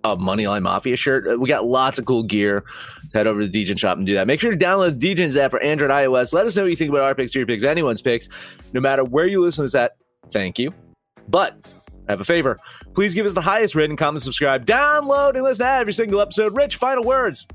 a 0.04 0.16
Moneyline 0.16 0.62
Mafia 0.62 0.96
shirt. 0.96 1.26
Uh, 1.28 1.38
We 1.38 1.48
got 1.48 1.66
lots 1.66 1.98
of 1.98 2.04
cool 2.04 2.22
gear. 2.22 2.64
Head 3.12 3.26
over 3.26 3.40
to 3.40 3.46
the 3.46 3.52
Degen 3.52 3.76
shop 3.76 3.98
and 3.98 4.06
do 4.06 4.14
that. 4.14 4.26
Make 4.26 4.40
sure 4.40 4.50
to 4.50 4.56
download 4.56 4.98
the 4.98 5.14
Degen's 5.14 5.36
app 5.36 5.50
for 5.50 5.62
Android, 5.62 5.90
iOS. 5.90 6.32
Let 6.32 6.46
us 6.46 6.56
know 6.56 6.62
what 6.62 6.70
you 6.70 6.76
think 6.76 6.90
about 6.90 7.02
our 7.02 7.14
picks, 7.14 7.34
your 7.34 7.46
picks, 7.46 7.64
anyone's 7.64 8.02
picks. 8.02 8.28
No 8.72 8.80
matter 8.80 9.04
where 9.04 9.26
you 9.26 9.42
listen 9.42 9.62
to 9.62 9.66
this 9.66 9.74
at, 9.74 9.92
thank 10.30 10.58
you. 10.58 10.72
But 11.28 11.56
I 12.08 12.12
have 12.12 12.20
a 12.20 12.24
favor. 12.24 12.58
Please 12.94 13.14
give 13.14 13.26
us 13.26 13.34
the 13.34 13.40
highest 13.40 13.74
rating, 13.74 13.96
comment, 13.96 14.22
subscribe, 14.22 14.66
download, 14.66 15.34
and 15.34 15.44
listen 15.44 15.66
to 15.66 15.72
every 15.72 15.92
single 15.92 16.20
episode. 16.20 16.54
Rich, 16.54 16.76
final 16.76 17.04
words. 17.04 17.46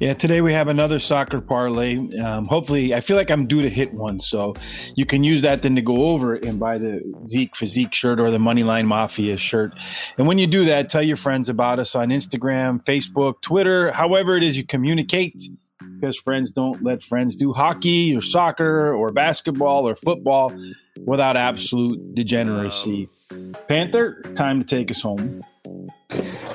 Yeah, 0.00 0.14
today 0.14 0.40
we 0.40 0.54
have 0.54 0.68
another 0.68 0.98
soccer 0.98 1.42
parlay. 1.42 1.98
Um, 2.16 2.46
hopefully, 2.46 2.94
I 2.94 3.00
feel 3.00 3.18
like 3.18 3.30
I'm 3.30 3.46
due 3.46 3.60
to 3.60 3.68
hit 3.68 3.92
one, 3.92 4.18
so 4.18 4.54
you 4.94 5.04
can 5.04 5.22
use 5.22 5.42
that 5.42 5.60
then 5.60 5.74
to 5.74 5.82
go 5.82 6.06
over 6.06 6.36
and 6.36 6.58
buy 6.58 6.78
the 6.78 7.02
Zeke 7.26 7.54
Physique 7.54 7.92
shirt 7.92 8.18
or 8.18 8.30
the 8.30 8.38
Moneyline 8.38 8.86
Mafia 8.86 9.36
shirt. 9.36 9.74
And 10.16 10.26
when 10.26 10.38
you 10.38 10.46
do 10.46 10.64
that, 10.64 10.88
tell 10.88 11.02
your 11.02 11.18
friends 11.18 11.50
about 11.50 11.78
us 11.78 11.94
on 11.94 12.08
Instagram, 12.08 12.82
Facebook, 12.82 13.42
Twitter, 13.42 13.92
however 13.92 14.38
it 14.38 14.42
is 14.42 14.56
you 14.56 14.64
communicate, 14.64 15.42
because 15.96 16.16
friends 16.16 16.48
don't 16.50 16.82
let 16.82 17.02
friends 17.02 17.36
do 17.36 17.52
hockey 17.52 18.16
or 18.16 18.22
soccer 18.22 18.94
or 18.94 19.10
basketball 19.10 19.86
or 19.86 19.94
football 19.94 20.50
without 21.04 21.36
absolute 21.36 22.14
degeneracy. 22.14 23.06
Panther, 23.68 24.22
time 24.34 24.60
to 24.60 24.66
take 24.66 24.90
us 24.90 25.02
home. 25.02 25.42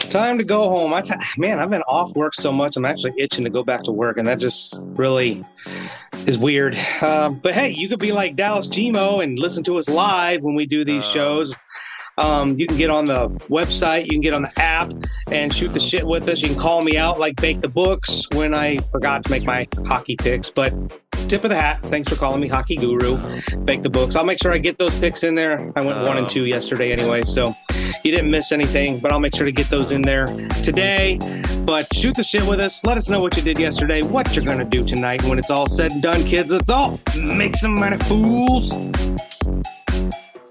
Time 0.09 0.37
to 0.37 0.43
go 0.43 0.69
home. 0.69 0.93
I 0.93 1.01
t- 1.01 1.13
man, 1.37 1.59
I've 1.59 1.69
been 1.69 1.81
off 1.83 2.15
work 2.15 2.33
so 2.33 2.51
much. 2.51 2.75
I'm 2.77 2.85
actually 2.85 3.13
itching 3.17 3.43
to 3.43 3.49
go 3.49 3.63
back 3.63 3.83
to 3.83 3.91
work, 3.91 4.17
and 4.17 4.27
that 4.27 4.39
just 4.39 4.77
really 4.81 5.43
is 6.25 6.37
weird. 6.37 6.75
Um, 7.01 7.35
but 7.35 7.53
hey, 7.53 7.69
you 7.69 7.87
could 7.87 7.99
be 7.99 8.12
like 8.12 8.35
Dallas 8.35 8.67
Gmo 8.67 9.23
and 9.23 9.37
listen 9.37 9.63
to 9.65 9.77
us 9.77 9.89
live 9.89 10.43
when 10.43 10.56
we 10.56 10.65
do 10.65 10.83
these 10.83 11.06
shows. 11.06 11.56
Um, 12.17 12.58
you 12.58 12.65
can 12.65 12.77
get 12.77 12.89
on 12.89 13.06
the 13.06 13.29
website, 13.49 14.03
you 14.03 14.12
can 14.12 14.21
get 14.21 14.33
on 14.33 14.43
the 14.43 14.62
app 14.62 14.93
and 15.31 15.53
shoot 15.53 15.73
the 15.73 15.79
shit 15.79 16.06
with 16.06 16.27
us. 16.29 16.41
You 16.41 16.49
can 16.49 16.58
call 16.58 16.81
me 16.81 16.97
out 16.97 17.19
like 17.19 17.35
Bake 17.35 17.60
the 17.60 17.67
Books 17.67 18.25
when 18.31 18.53
I 18.53 18.77
forgot 18.77 19.25
to 19.25 19.31
make 19.31 19.43
my 19.43 19.67
hockey 19.85 20.15
picks. 20.15 20.49
But 20.49 20.71
tip 21.26 21.44
of 21.44 21.50
the 21.50 21.56
hat. 21.56 21.82
Thanks 21.84 22.10
for 22.10 22.15
calling 22.15 22.42
me 22.42 22.48
hockey 22.48 22.76
guru. 22.76 23.17
Bake 23.65 23.84
the 23.84 23.90
books. 23.90 24.15
I'll 24.15 24.26
make 24.26 24.40
sure 24.42 24.52
I 24.52 24.58
get 24.58 24.78
those 24.78 24.98
picks 25.00 25.23
in 25.23 25.36
there. 25.36 25.71
I 25.76 25.82
went 25.82 26.02
one 26.08 26.17
and 26.17 26.26
oh. 26.26 26.30
two 26.30 26.46
yesterday 26.46 26.92
anyway, 26.92 27.23
so 27.23 27.56
you 28.04 28.12
didn't 28.12 28.32
miss 28.32 28.52
anything. 28.52 29.00
But 29.00 29.12
I'll 29.12 29.19
make 29.19 29.36
sure 29.36 29.46
to 29.46 29.52
get 29.52 29.69
those 29.69 29.92
in 29.92 30.02
there 30.02 30.28
today. 30.63 31.19
But 31.65 31.94
shoot 31.94 32.15
the 32.15 32.23
shit 32.23 32.46
with 32.46 32.60
us. 32.60 32.84
Let 32.84 32.98
us 32.98 33.10
know 33.10 33.21
what 33.21 33.36
you 33.36 33.44
did 33.44 33.58
yesterday, 33.58 34.02
what 34.02 34.36
you're 34.36 34.46
gonna 34.46 34.65
do 34.65 34.86
tonight. 34.86 35.23
When 35.23 35.40
it's 35.40 35.50
all 35.50 35.67
said 35.67 35.92
and 35.92 36.02
done, 36.02 36.23
kids, 36.23 36.52
let's 36.52 36.69
all 36.69 37.00
make 37.15 37.56
some 37.56 37.76
money, 37.76 37.98
fools. 38.06 38.73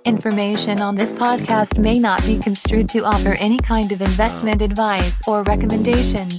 Information 0.05 0.83
on 0.83 0.97
this 0.97 1.15
podcast 1.15 1.79
may 1.79 1.99
not 1.99 2.23
be 2.27 2.39
construed 2.39 2.91
to 2.91 3.05
offer 3.05 3.37
any 3.39 3.59
kind 3.59 3.91
of 3.91 4.03
investment 4.03 4.61
advice 4.61 5.21
or 5.27 5.43
recommendations. 5.45 6.39